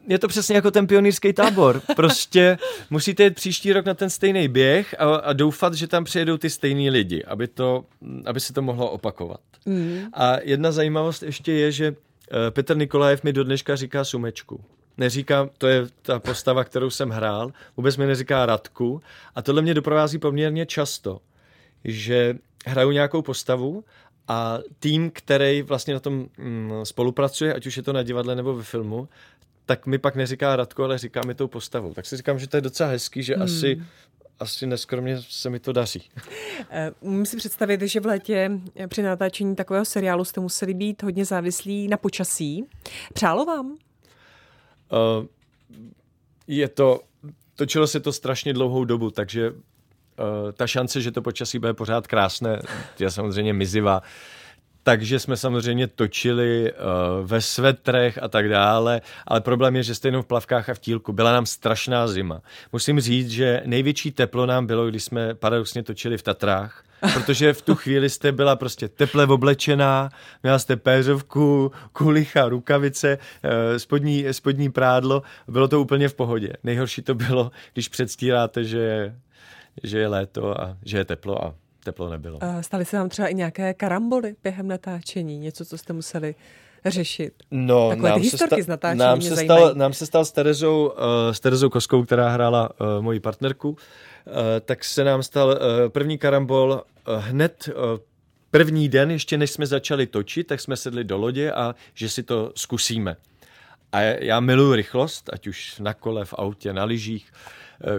Je 0.07 0.19
to 0.19 0.27
přesně 0.27 0.55
jako 0.55 0.71
ten 0.71 0.87
pionýrský 0.87 1.33
tábor. 1.33 1.81
Prostě 1.95 2.57
musíte 2.89 3.23
jít 3.23 3.35
příští 3.35 3.73
rok 3.73 3.85
na 3.85 3.93
ten 3.93 4.09
stejný 4.09 4.47
běh 4.47 4.95
a, 4.99 5.15
a 5.15 5.33
doufat, 5.33 5.73
že 5.73 5.87
tam 5.87 6.03
přijedou 6.03 6.37
ty 6.37 6.49
stejní 6.49 6.89
lidi, 6.89 7.23
aby, 7.23 7.47
to, 7.47 7.85
aby 8.25 8.39
se 8.39 8.53
to 8.53 8.61
mohlo 8.61 8.91
opakovat. 8.91 9.39
Mm. 9.65 10.01
A 10.13 10.37
jedna 10.43 10.71
zajímavost 10.71 11.23
ještě 11.23 11.53
je, 11.53 11.71
že 11.71 11.95
eh, 12.47 12.51
Petr 12.51 12.77
Nikolajev 12.77 13.23
mi 13.23 13.33
do 13.33 13.43
dneška 13.43 13.75
říká 13.75 14.03
Sumečku. 14.03 14.61
Neříká, 14.97 15.49
to 15.57 15.67
je 15.67 15.87
ta 16.01 16.19
postava, 16.19 16.63
kterou 16.63 16.89
jsem 16.89 17.09
hrál, 17.09 17.51
vůbec 17.77 17.97
mi 17.97 18.05
neříká 18.05 18.45
Radku. 18.45 19.01
A 19.35 19.41
tohle 19.41 19.61
mě 19.61 19.73
doprovází 19.73 20.17
poměrně 20.19 20.65
často, 20.65 21.19
že 21.83 22.35
hraju 22.65 22.91
nějakou 22.91 23.21
postavu 23.21 23.83
a 24.27 24.59
tým, 24.79 25.11
který 25.11 25.61
vlastně 25.61 25.93
na 25.93 25.99
tom 25.99 26.25
mm, 26.37 26.71
spolupracuje, 26.83 27.53
ať 27.53 27.65
už 27.65 27.77
je 27.77 27.83
to 27.83 27.93
na 27.93 28.03
divadle 28.03 28.35
nebo 28.35 28.55
ve 28.55 28.63
filmu, 28.63 29.09
tak 29.67 29.85
mi 29.85 29.97
pak 29.97 30.15
neříká 30.15 30.55
Radko, 30.55 30.83
ale 30.83 30.97
říká 30.97 31.21
mi 31.25 31.35
tou 31.35 31.47
postavou. 31.47 31.93
Tak 31.93 32.05
si 32.05 32.17
říkám, 32.17 32.39
že 32.39 32.47
to 32.47 32.57
je 32.57 32.61
docela 32.61 32.89
hezký, 32.89 33.23
že 33.23 33.33
hmm. 33.33 33.43
asi 33.43 33.81
asi 34.39 34.67
neskromně 34.67 35.17
se 35.29 35.49
mi 35.49 35.59
to 35.59 35.73
daří. 35.73 36.09
Eh, 36.69 36.91
Musím 37.01 37.25
si 37.25 37.37
představit, 37.37 37.81
že 37.81 37.99
v 37.99 38.05
létě 38.05 38.51
při 38.87 39.01
natáčení 39.01 39.55
takového 39.55 39.85
seriálu 39.85 40.25
jste 40.25 40.41
museli 40.41 40.73
být 40.73 41.03
hodně 41.03 41.25
závislí 41.25 41.87
na 41.87 41.97
počasí. 41.97 42.65
Přálo 43.13 43.45
vám? 43.45 43.65
Uh, 43.71 43.77
je 46.47 46.67
to, 46.67 47.01
točilo 47.55 47.87
se 47.87 47.99
to 47.99 48.13
strašně 48.13 48.53
dlouhou 48.53 48.85
dobu, 48.85 49.11
takže 49.11 49.51
uh, 49.51 49.57
ta 50.53 50.67
šance, 50.67 51.01
že 51.01 51.11
to 51.11 51.21
počasí 51.21 51.59
bude 51.59 51.73
pořád 51.73 52.07
krásné, 52.07 52.61
je 52.99 53.11
samozřejmě 53.11 53.53
mizivá 53.53 54.01
takže 54.87 55.19
jsme 55.19 55.37
samozřejmě 55.37 55.87
točili 55.87 56.71
uh, 56.71 57.27
ve 57.27 57.41
svetrech 57.41 58.19
a 58.21 58.27
tak 58.27 58.49
dále, 58.49 59.01
ale 59.27 59.41
problém 59.41 59.75
je, 59.75 59.83
že 59.83 59.95
stejnou 59.95 60.21
v 60.21 60.25
plavkách 60.25 60.69
a 60.69 60.73
v 60.73 60.79
tílku. 60.79 61.13
Byla 61.13 61.31
nám 61.31 61.45
strašná 61.45 62.07
zima. 62.07 62.41
Musím 62.73 62.99
říct, 62.99 63.29
že 63.29 63.61
největší 63.65 64.11
teplo 64.11 64.45
nám 64.45 64.67
bylo, 64.67 64.87
když 64.87 65.03
jsme 65.03 65.35
paradoxně 65.35 65.83
točili 65.83 66.17
v 66.17 66.23
Tatrách, 66.23 66.83
protože 67.13 67.53
v 67.53 67.61
tu 67.61 67.75
chvíli 67.75 68.09
jste 68.09 68.31
byla 68.31 68.55
prostě 68.55 68.87
teple 68.87 69.25
oblečená, 69.25 70.09
měla 70.43 70.59
jste 70.59 70.75
péřovku, 70.75 71.71
kulicha, 71.93 72.49
rukavice, 72.49 73.17
eh, 73.43 73.79
spodní, 73.79 74.25
spodní 74.31 74.71
prádlo, 74.71 75.21
bylo 75.47 75.67
to 75.67 75.81
úplně 75.81 76.09
v 76.09 76.13
pohodě. 76.13 76.53
Nejhorší 76.63 77.01
to 77.01 77.15
bylo, 77.15 77.51
když 77.73 77.87
předstíráte, 77.87 78.63
že, 78.63 79.15
že 79.83 79.99
je 79.99 80.07
léto 80.07 80.61
a 80.61 80.77
že 80.85 80.97
je 80.97 81.05
teplo 81.05 81.45
a 81.45 81.66
teplo 81.87 82.09
nebylo. 82.09 82.39
Staly 82.61 82.85
se 82.85 82.97
vám 82.97 83.09
třeba 83.09 83.27
i 83.27 83.35
nějaké 83.35 83.73
karamboly 83.73 84.35
během 84.43 84.67
natáčení? 84.67 85.39
Něco, 85.39 85.65
co 85.65 85.77
jste 85.77 85.93
museli 85.93 86.35
řešit? 86.85 87.33
No, 87.51 87.89
Takové 87.89 88.09
nám, 88.09 88.23
se 88.23 88.37
sta- 88.37 88.61
z 88.61 88.67
natáčení 88.67 88.99
nám, 88.99 89.21
se 89.21 89.35
stal, 89.35 89.75
nám 89.75 89.93
se 89.93 90.05
stal 90.05 90.25
s 90.25 90.31
Terezou, 90.31 90.87
uh, 90.87 90.93
s 91.31 91.39
Terezou 91.39 91.69
Koskou, 91.69 92.03
která 92.03 92.29
hrála 92.29 92.69
uh, 92.69 93.03
moji 93.03 93.19
partnerku, 93.19 93.69
uh, 93.69 93.75
tak 94.65 94.83
se 94.83 95.03
nám 95.03 95.23
stal 95.23 95.47
uh, 95.47 95.55
první 95.89 96.17
karambol 96.17 96.71
uh, 97.07 97.15
hned 97.15 97.69
uh, 97.69 97.99
první 98.51 98.89
den, 98.89 99.11
ještě 99.11 99.37
než 99.37 99.51
jsme 99.51 99.67
začali 99.67 100.07
točit, 100.07 100.47
tak 100.47 100.59
jsme 100.59 100.77
sedli 100.77 101.03
do 101.03 101.17
lodě 101.17 101.51
a 101.51 101.75
že 101.93 102.09
si 102.09 102.23
to 102.23 102.51
zkusíme. 102.55 103.15
A 103.91 104.01
já 104.01 104.39
miluji 104.39 104.75
rychlost, 104.75 105.29
ať 105.33 105.47
už 105.47 105.79
na 105.79 105.93
kole, 105.93 106.25
v 106.25 106.33
autě, 106.37 106.73
na 106.73 106.83
lyžích, 106.83 107.31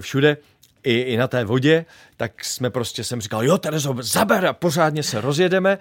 všude 0.00 0.36
i, 0.82 1.00
i 1.00 1.16
na 1.16 1.28
té 1.28 1.44
vodě, 1.44 1.84
tak 2.16 2.44
jsme 2.44 2.70
prostě, 2.70 3.04
jsem 3.04 3.20
říkal, 3.20 3.44
jo, 3.44 3.58
Terezo, 3.58 3.96
zaber 4.00 4.46
a 4.46 4.52
pořádně 4.52 5.02
se 5.02 5.20
rozjedeme. 5.20 5.78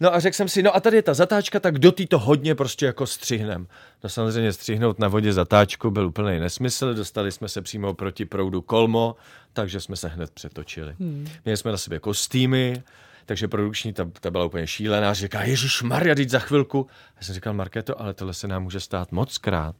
No 0.00 0.14
a 0.14 0.20
řekl 0.20 0.36
jsem 0.36 0.48
si, 0.48 0.62
no 0.62 0.76
a 0.76 0.80
tady 0.80 0.96
je 0.96 1.02
ta 1.02 1.14
zatáčka, 1.14 1.60
tak 1.60 1.78
do 1.78 1.92
to 1.92 2.18
hodně 2.18 2.54
prostě 2.54 2.86
jako 2.86 3.06
střihnem. 3.06 3.66
No 4.04 4.10
samozřejmě 4.10 4.52
střihnout 4.52 4.98
na 4.98 5.08
vodě 5.08 5.32
zatáčku 5.32 5.90
byl 5.90 6.06
úplný 6.06 6.40
nesmysl, 6.40 6.94
dostali 6.94 7.32
jsme 7.32 7.48
se 7.48 7.62
přímo 7.62 7.94
proti 7.94 8.24
proudu 8.24 8.62
kolmo, 8.62 9.16
takže 9.52 9.80
jsme 9.80 9.96
se 9.96 10.08
hned 10.08 10.30
přetočili. 10.30 10.94
Hmm. 11.00 11.28
Měli 11.44 11.56
jsme 11.56 11.70
na 11.70 11.76
sobě 11.76 11.98
kostýmy, 11.98 12.82
takže 13.26 13.48
produkční 13.48 13.92
ta, 13.92 14.10
ta 14.20 14.30
byla 14.30 14.44
úplně 14.44 14.66
šílená, 14.66 15.14
říká, 15.14 15.42
Ježíš 15.42 15.82
Maria, 15.82 16.14
za 16.28 16.38
chvilku. 16.38 16.86
Já 17.16 17.22
jsem 17.22 17.34
říkal, 17.34 17.54
Markéto, 17.54 18.00
ale 18.00 18.14
tohle 18.14 18.34
se 18.34 18.48
nám 18.48 18.62
může 18.62 18.80
stát 18.80 19.12
moc 19.12 19.38
krát 19.38 19.76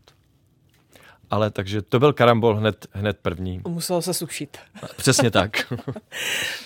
ale 1.32 1.50
takže 1.50 1.82
to 1.82 1.98
byl 1.98 2.12
karambol 2.12 2.56
hned, 2.56 2.86
hned 2.92 3.16
první. 3.22 3.60
Muselo 3.68 4.02
se 4.02 4.14
sušit. 4.14 4.58
Přesně 4.96 5.30
tak. 5.30 5.72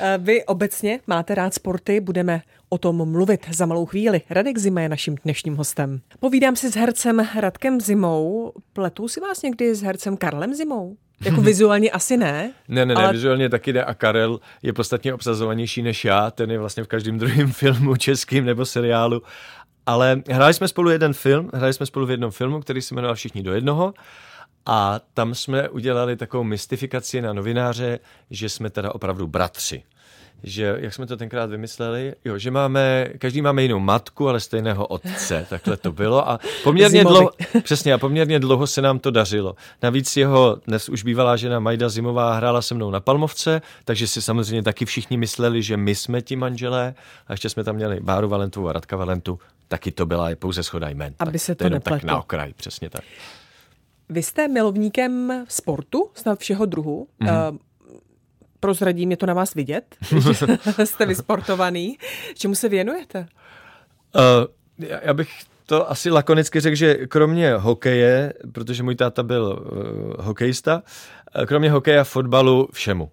Eh, 0.00 0.18
vy 0.18 0.44
obecně 0.44 1.00
máte 1.06 1.34
rád 1.34 1.54
sporty, 1.54 2.00
budeme 2.00 2.42
o 2.68 2.78
tom 2.78 3.10
mluvit 3.10 3.46
za 3.50 3.66
malou 3.66 3.86
chvíli. 3.86 4.20
Radek 4.30 4.58
Zima 4.58 4.80
je 4.80 4.88
naším 4.88 5.16
dnešním 5.24 5.56
hostem. 5.56 6.00
Povídám 6.20 6.56
si 6.56 6.72
s 6.72 6.74
hercem 6.74 7.28
Radkem 7.40 7.80
Zimou. 7.80 8.52
Pletu 8.72 9.08
si 9.08 9.20
vás 9.20 9.42
někdy 9.42 9.74
s 9.74 9.82
hercem 9.82 10.16
Karlem 10.16 10.54
Zimou? 10.54 10.96
Jako 11.24 11.40
vizuálně 11.50 11.90
asi 11.90 12.16
ne. 12.16 12.52
Ne, 12.68 12.86
ne, 12.86 12.94
ne, 12.94 13.02
ale... 13.02 13.12
vizuálně 13.12 13.48
taky 13.48 13.72
ne. 13.72 13.84
A 13.84 13.94
Karel 13.94 14.40
je 14.62 14.72
podstatně 14.72 15.14
obsazovanější 15.14 15.82
než 15.82 16.04
já. 16.04 16.30
Ten 16.30 16.50
je 16.50 16.58
vlastně 16.58 16.84
v 16.84 16.88
každém 16.88 17.18
druhém 17.18 17.52
filmu, 17.52 17.96
českým 17.96 18.44
nebo 18.44 18.66
seriálu. 18.66 19.22
Ale 19.86 20.22
hráli 20.30 20.54
jsme 20.54 20.68
spolu 20.68 20.90
jeden 20.90 21.12
film, 21.12 21.50
hráli 21.54 21.72
jsme 21.72 21.86
spolu 21.86 22.06
v 22.06 22.10
jednom 22.10 22.30
filmu, 22.30 22.60
který 22.60 22.82
se 22.82 22.94
jmenoval 22.94 23.14
Všichni 23.14 23.42
do 23.42 23.54
jednoho. 23.54 23.94
A 24.66 25.00
tam 25.14 25.34
jsme 25.34 25.68
udělali 25.68 26.16
takovou 26.16 26.44
mystifikaci 26.44 27.22
na 27.22 27.32
novináře, 27.32 27.98
že 28.30 28.48
jsme 28.48 28.70
teda 28.70 28.94
opravdu 28.94 29.26
bratři. 29.26 29.82
Že, 30.42 30.76
jak 30.78 30.94
jsme 30.94 31.06
to 31.06 31.16
tenkrát 31.16 31.50
vymysleli, 31.50 32.14
jo, 32.24 32.38
že 32.38 32.50
máme, 32.50 33.08
každý 33.18 33.42
máme 33.42 33.62
jinou 33.62 33.78
matku, 33.78 34.28
ale 34.28 34.40
stejného 34.40 34.86
otce, 34.86 35.46
takhle 35.50 35.76
to 35.76 35.92
bylo. 35.92 36.28
A 36.28 36.40
poměrně 36.64 37.04
dlouho, 37.04 37.30
přesně, 37.62 37.94
a 37.94 37.98
poměrně 37.98 38.38
dlouho 38.38 38.66
se 38.66 38.82
nám 38.82 38.98
to 38.98 39.10
dařilo. 39.10 39.54
Navíc 39.82 40.16
jeho 40.16 40.56
dnes 40.66 40.88
už 40.88 41.02
bývalá 41.02 41.36
žena 41.36 41.60
Majda 41.60 41.88
Zimová 41.88 42.34
hrála 42.34 42.62
se 42.62 42.74
mnou 42.74 42.90
na 42.90 43.00
Palmovce, 43.00 43.62
takže 43.84 44.06
si 44.06 44.22
samozřejmě 44.22 44.62
taky 44.62 44.84
všichni 44.84 45.16
mysleli, 45.16 45.62
že 45.62 45.76
my 45.76 45.94
jsme 45.94 46.22
ti 46.22 46.36
manželé. 46.36 46.94
A 47.26 47.32
ještě 47.32 47.48
jsme 47.48 47.64
tam 47.64 47.76
měli 47.76 48.00
Báru 48.00 48.28
Valentu 48.28 48.68
a 48.68 48.72
Radka 48.72 48.96
Valentu, 48.96 49.38
taky 49.68 49.92
to 49.92 50.06
byla 50.06 50.28
pouze 50.38 50.62
schoda 50.62 50.88
jmen. 50.88 51.14
Aby 51.18 51.32
tak, 51.32 51.40
se 51.40 51.54
to, 51.54 51.70
to 51.70 51.80
tak 51.80 52.04
na 52.04 52.18
okraj, 52.18 52.52
přesně 52.52 52.90
tak. 52.90 53.02
Vy 54.08 54.22
jste 54.22 54.48
milovníkem 54.48 55.44
sportu, 55.48 56.10
snad 56.14 56.38
všeho 56.38 56.66
druhu. 56.66 57.08
Mm-hmm. 57.20 57.50
Uh, 57.50 57.58
prozradím, 58.60 59.10
je 59.10 59.16
to 59.16 59.26
na 59.26 59.34
vás 59.34 59.54
vidět, 59.54 59.96
že 60.20 60.86
jste 60.86 61.06
vysportovaný. 61.06 61.98
Čemu 62.34 62.54
se 62.54 62.68
věnujete? 62.68 63.28
Uh, 64.14 64.22
já 65.02 65.14
bych 65.14 65.28
to 65.66 65.90
asi 65.90 66.10
lakonicky 66.10 66.60
řekl, 66.60 66.76
že 66.76 66.94
kromě 66.94 67.54
hokeje, 67.54 68.32
protože 68.52 68.82
můj 68.82 68.94
táta 68.94 69.22
byl 69.22 69.66
uh, 69.72 70.24
hokejista, 70.24 70.82
kromě 71.46 71.70
hokeje 71.70 71.98
a 71.98 72.04
fotbalu 72.04 72.68
všemu. 72.72 73.10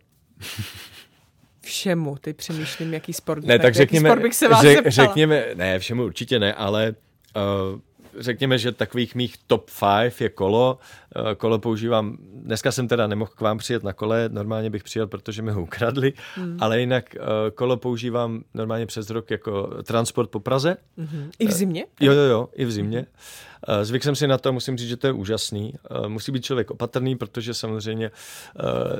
Všemu, 1.62 2.18
ty 2.22 2.34
přemýšlím, 2.34 2.94
jaký 2.94 3.14
sport. 3.14 3.46
Ne, 3.46 3.60
tak 3.60 3.76
řekněme, 3.76 4.10
sport 4.10 4.22
bych 4.22 4.36
se 4.36 4.48
vás 4.48 4.62
řek, 4.62 4.88
řekněme, 4.88 5.46
ne, 5.54 5.80
všemu 5.80 6.04
určitě 6.04 6.40
ne, 6.40 6.54
ale 6.54 6.96
uh, 7.36 7.80
řekněme, 8.18 8.58
že 8.58 8.72
takových 8.72 9.16
mých 9.16 9.36
top 9.48 9.72
5 9.80 10.22
je 10.22 10.30
kolo. 10.30 10.80
Eh, 11.16 11.36
kolo 11.36 11.60
používám, 11.60 12.18
dneska 12.34 12.72
jsem 12.72 12.88
teda 12.88 13.08
nemohl 13.08 13.32
k 13.36 13.42
vám 13.42 13.58
přijet 13.58 13.84
na 13.84 13.94
kole, 13.94 14.30
normálně 14.32 14.70
bych 14.70 14.84
přijel, 14.84 15.08
protože 15.08 15.42
mi 15.42 15.52
ho 15.52 15.62
ukradli, 15.62 16.14
hmm. 16.36 16.58
ale 16.62 16.80
jinak 16.80 17.16
eh, 17.16 17.20
kolo 17.56 17.78
používám 17.78 18.44
normálně 18.54 18.86
přes 18.86 19.10
rok 19.10 19.32
jako 19.32 19.84
transport 19.84 20.30
po 20.30 20.40
Praze. 20.40 20.78
Hmm. 20.98 21.32
I 21.40 21.48
v 21.48 21.52
zimě? 21.52 21.86
Jo, 22.00 22.14
jo, 22.14 22.22
jo, 22.22 22.50
i 22.54 22.66
v 22.66 22.72
zimě. 22.72 22.98
Hmm. 22.98 23.86
Zvyk 23.86 24.04
jsem 24.04 24.16
si 24.16 24.28
na 24.28 24.38
to, 24.38 24.54
musím 24.54 24.78
říct, 24.78 24.90
že 24.90 24.98
to 24.98 25.08
je 25.08 25.14
úžasný. 25.14 25.74
Musí 26.08 26.32
být 26.32 26.46
člověk 26.46 26.72
opatrný, 26.72 27.16
protože 27.16 27.54
samozřejmě 27.54 28.12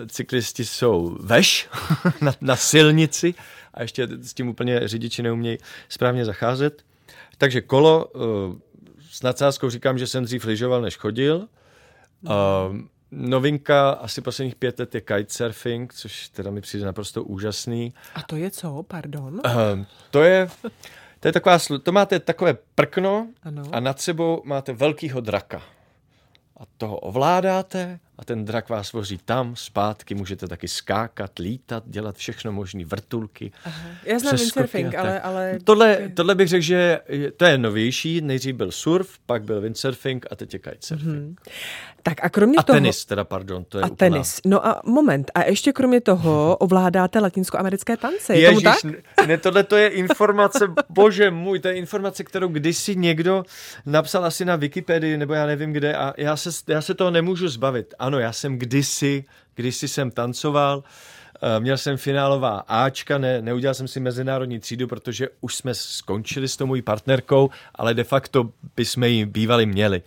cyklisti 0.08 0.66
jsou 0.66 1.18
veš 1.20 1.70
na, 2.22 2.34
na 2.42 2.56
silnici 2.56 3.34
a 3.74 3.82
ještě 3.82 4.08
s 4.22 4.34
tím 4.34 4.48
úplně 4.50 4.88
řidiči 4.88 5.24
neumějí 5.24 5.58
správně 5.90 6.26
zacházet. 6.26 6.84
Takže 7.38 7.62
kolo 7.62 8.12
s 9.14 9.22
nadsázkou 9.22 9.70
říkám, 9.70 9.98
že 9.98 10.08
jsem 10.08 10.24
dřív 10.24 10.46
lyžoval, 10.46 10.82
než 10.82 10.98
chodil. 10.98 11.48
Uh, 12.22 12.32
novinka 13.12 13.90
asi 13.92 14.22
posledních 14.22 14.56
pět 14.56 14.80
let 14.80 14.96
je 14.96 15.02
kitesurfing, 15.02 15.94
což 15.94 16.30
teda 16.30 16.52
mi 16.52 16.62
přijde 16.62 16.86
naprosto 16.86 17.24
úžasný. 17.24 17.94
A 18.16 18.22
to 18.22 18.36
je 18.36 18.52
co, 18.52 18.84
pardon? 18.84 19.34
Uh, 19.34 19.86
to 20.12 20.24
je... 20.24 20.50
To 21.20 21.28
je 21.28 21.32
taková, 21.32 21.58
to 21.84 21.92
máte 21.92 22.20
takové 22.20 22.58
prkno 22.76 23.28
ano. 23.44 23.64
a 23.72 23.80
nad 23.80 24.02
sebou 24.02 24.42
máte 24.46 24.74
velkýho 24.74 25.22
draka. 25.22 25.62
A 26.58 26.64
toho 26.78 26.98
ovládáte 26.98 28.00
a 28.18 28.26
ten 28.26 28.46
drak 28.46 28.70
vás 28.70 28.94
vozí 28.94 29.20
tam, 29.26 29.56
zpátky, 29.56 30.16
můžete 30.16 30.48
taky 30.48 30.68
skákat, 30.68 31.40
lítat, 31.40 31.84
dělat 31.88 32.16
všechno 32.16 32.52
možné, 32.52 32.86
vrtulky. 32.86 33.52
Aha. 33.66 33.90
Já 34.06 34.20
znám 34.20 34.36
windsurfing, 34.36 34.96
ale, 34.96 35.22
ale... 35.22 35.60
Tohle, 35.64 36.10
tohle 36.14 36.36
bych 36.36 36.48
řekl, 36.48 36.62
že 36.62 37.00
to 37.38 37.46
je 37.46 37.58
novější, 37.58 38.22
nejdřív 38.22 38.56
byl 38.56 38.72
surf, 38.72 39.20
pak 39.26 39.44
byl 39.44 39.62
windsurfing 39.62 40.26
a 40.32 40.36
teď 40.36 40.54
je 40.54 40.60
kitesurfing. 40.60 41.16
Hmm. 41.16 41.36
Tak 42.04 42.26
a 42.26 42.30
kromě 42.30 42.58
a 42.58 42.64
toho... 42.64 42.78
tenis, 42.78 43.06
teda 43.06 43.24
pardon, 43.24 43.66
to 43.70 43.78
je 43.78 43.84
A 43.84 43.86
úplná... 43.86 43.96
tenis. 43.98 44.42
No 44.46 44.68
a 44.68 44.82
moment, 44.86 45.32
a 45.36 45.44
ještě 45.44 45.74
kromě 45.74 46.02
toho 46.02 46.58
ovládáte 46.60 47.20
latinskoamerické 47.20 47.98
tance, 47.98 48.36
je 48.36 48.42
Ježiš, 48.42 48.64
tomu 48.82 48.94
tak? 49.16 49.28
Ne, 49.28 49.38
tohle 49.38 49.64
to 49.64 49.76
je 49.76 49.88
informace, 49.88 50.68
bože 50.90 51.32
můj, 51.32 51.60
to 51.60 51.68
je 51.68 51.74
informace, 51.74 52.24
kterou 52.24 52.48
kdysi 52.48 52.96
někdo 52.96 53.44
napsal 53.86 54.26
asi 54.26 54.46
na 54.46 54.56
Wikipedii, 54.56 55.18
nebo 55.18 55.34
já 55.34 55.46
nevím 55.46 55.74
kde, 55.74 55.96
a 55.96 56.14
já 56.18 56.36
se, 56.36 56.50
já 56.68 56.82
se 56.82 56.94
toho 56.94 57.12
nemůžu 57.12 57.48
zbavit. 57.48 57.94
Ano, 58.00 58.13
já 58.20 58.34
jsem 58.34 58.58
kdysi, 58.58 59.26
kdysi 59.56 59.88
jsem 59.88 60.12
tancoval, 60.12 60.84
eh, 61.42 61.60
Měl 61.60 61.78
jsem 61.78 61.98
finálová 61.98 62.64
Ačka, 62.68 63.18
ne, 63.18 63.42
neudělal 63.42 63.74
jsem 63.74 63.88
si 63.88 64.00
mezinárodní 64.00 64.60
třídu, 64.60 64.88
protože 64.88 65.30
už 65.42 65.56
jsme 65.56 65.74
skončili 65.74 66.48
s 66.48 66.58
tou 66.58 66.66
mojí 66.66 66.82
partnerkou, 66.82 67.50
ale 67.76 67.94
de 67.94 68.04
facto 68.04 68.50
bychom 68.76 69.04
ji 69.04 69.26
bývali 69.26 69.66
měli 69.66 70.02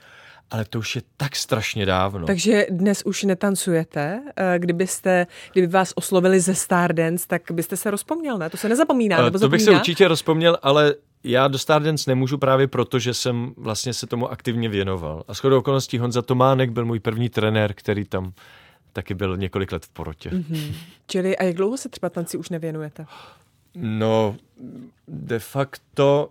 ale 0.51 0.65
to 0.65 0.79
už 0.79 0.97
je 0.97 1.03
tak 1.17 1.37
strašně 1.37 1.87
dávno. 1.87 2.27
Takže 2.27 2.67
dnes 2.71 3.03
už 3.05 3.23
netancujete? 3.23 4.23
Eh, 4.37 4.59
kdybyste, 4.59 5.27
kdyby 5.53 5.67
vás 5.67 5.93
oslovili 5.97 6.41
ze 6.41 6.55
Stardance, 6.55 7.27
tak 7.29 7.43
byste 7.53 7.77
se 7.77 7.91
rozpomněl, 7.91 8.39
ne? 8.39 8.51
To 8.51 8.57
se 8.57 8.69
nezapomíná, 8.69 9.25
nebo 9.25 9.39
To 9.39 9.49
bych 9.49 9.63
se 9.63 9.71
určitě 9.71 10.09
rozpomněl, 10.09 10.59
ale 10.63 10.95
já 11.27 11.49
do 11.49 11.59
Stardance 11.59 12.11
nemůžu 12.11 12.39
právě 12.39 12.67
proto, 12.67 12.99
že 12.99 13.15
jsem 13.15 13.55
vlastně 13.57 13.95
se 13.95 14.07
tomu 14.07 14.31
aktivně 14.31 14.69
věnoval. 14.69 15.25
A 15.29 15.35
shodou 15.35 15.59
okolností 15.59 15.99
Honza 15.99 16.23
Tománek 16.23 16.71
byl 16.71 16.85
můj 16.85 17.01
první 17.01 17.29
trenér, 17.29 17.75
který 17.75 18.05
tam 18.05 18.33
taky 18.93 19.15
byl 19.15 19.37
několik 19.37 19.73
let 19.73 19.85
v 19.85 19.89
porotě. 19.89 20.31
Mm-hmm. 20.31 20.75
Čili 21.07 21.37
a 21.37 21.45
jak 21.45 21.57
dlouho 21.57 21.77
se 21.77 21.89
třeba 21.89 22.11
tanci 22.11 22.37
už 22.37 22.49
nevěnujete? 22.49 23.07
No, 23.75 24.37
de 25.09 25.39
facto, 25.39 26.31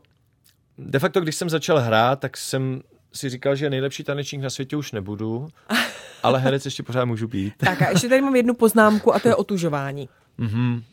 de 0.77 0.99
facto, 0.99 1.21
když 1.21 1.35
jsem 1.35 1.49
začal 1.49 1.79
hrát, 1.79 2.19
tak 2.19 2.37
jsem 2.37 2.81
si 3.13 3.29
říkal, 3.29 3.55
že 3.55 3.69
nejlepší 3.69 4.03
tanečník 4.03 4.41
na 4.41 4.49
světě 4.49 4.77
už 4.77 4.91
nebudu, 4.91 5.47
ale 6.23 6.39
herec 6.39 6.65
ještě 6.65 6.83
pořád 6.83 7.05
můžu 7.05 7.27
být. 7.27 7.53
Tak 7.57 7.81
a 7.81 7.89
ještě 7.89 8.09
tady 8.09 8.21
mám 8.21 8.35
jednu 8.35 8.53
poznámku 8.53 9.15
a 9.15 9.19
to 9.19 9.27
je 9.27 9.35
otužování. 9.35 10.09
Mm-hmm. 10.39 10.83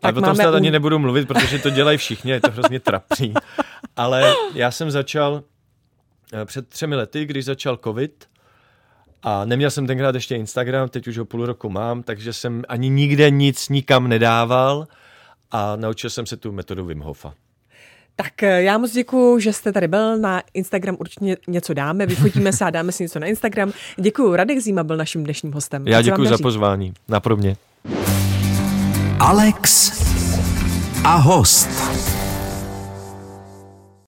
Tak 0.00 0.16
o 0.16 0.20
tom 0.20 0.34
snad 0.34 0.54
ani 0.54 0.70
nebudu 0.70 0.98
mluvit, 0.98 1.28
protože 1.28 1.58
to 1.58 1.70
dělají 1.70 1.98
všichni, 1.98 2.30
je 2.30 2.40
to 2.40 2.50
hrozně 2.50 2.80
trapný. 2.80 3.34
Ale 3.96 4.34
já 4.54 4.70
jsem 4.70 4.90
začal 4.90 5.42
eh, 6.32 6.44
před 6.44 6.68
třemi 6.68 6.96
lety, 6.96 7.24
když 7.24 7.44
začal 7.44 7.76
covid, 7.84 8.28
a 9.22 9.44
neměl 9.44 9.70
jsem 9.70 9.86
tenkrát 9.86 10.14
ještě 10.14 10.36
Instagram, 10.36 10.88
teď 10.88 11.08
už 11.08 11.18
ho 11.18 11.24
půl 11.24 11.46
roku 11.46 11.70
mám, 11.70 12.02
takže 12.02 12.32
jsem 12.32 12.62
ani 12.68 12.88
nikde 12.88 13.30
nic 13.30 13.68
nikam 13.68 14.08
nedával 14.08 14.86
a 15.50 15.76
naučil 15.76 16.10
jsem 16.10 16.26
se 16.26 16.36
tu 16.36 16.52
metodu 16.52 16.84
Wim 16.84 17.00
Hofa. 17.00 17.34
Tak 18.16 18.42
eh, 18.42 18.62
já 18.62 18.78
moc 18.78 18.92
děkuji, 18.92 19.38
že 19.38 19.52
jste 19.52 19.72
tady 19.72 19.88
byl. 19.88 20.18
Na 20.18 20.42
Instagram 20.54 20.96
určitě 21.00 21.36
něco 21.48 21.74
dáme, 21.74 22.06
vyfotíme 22.06 22.52
se 22.52 22.64
a 22.64 22.70
dáme 22.70 22.92
si 22.92 23.02
něco 23.02 23.18
na 23.18 23.26
Instagram. 23.26 23.72
Děkuji, 23.96 24.36
Radek 24.36 24.58
Zíma 24.58 24.84
byl 24.84 24.96
naším 24.96 25.24
dnešním 25.24 25.52
hostem. 25.52 25.88
Já 25.88 26.02
děkuji 26.02 26.28
za 26.28 26.38
pozvání. 26.38 26.92
Na 27.08 27.20
pro 27.20 27.36
mě. 27.36 27.56
Alex 29.20 29.90
a 31.04 31.20
host. 31.20 32.07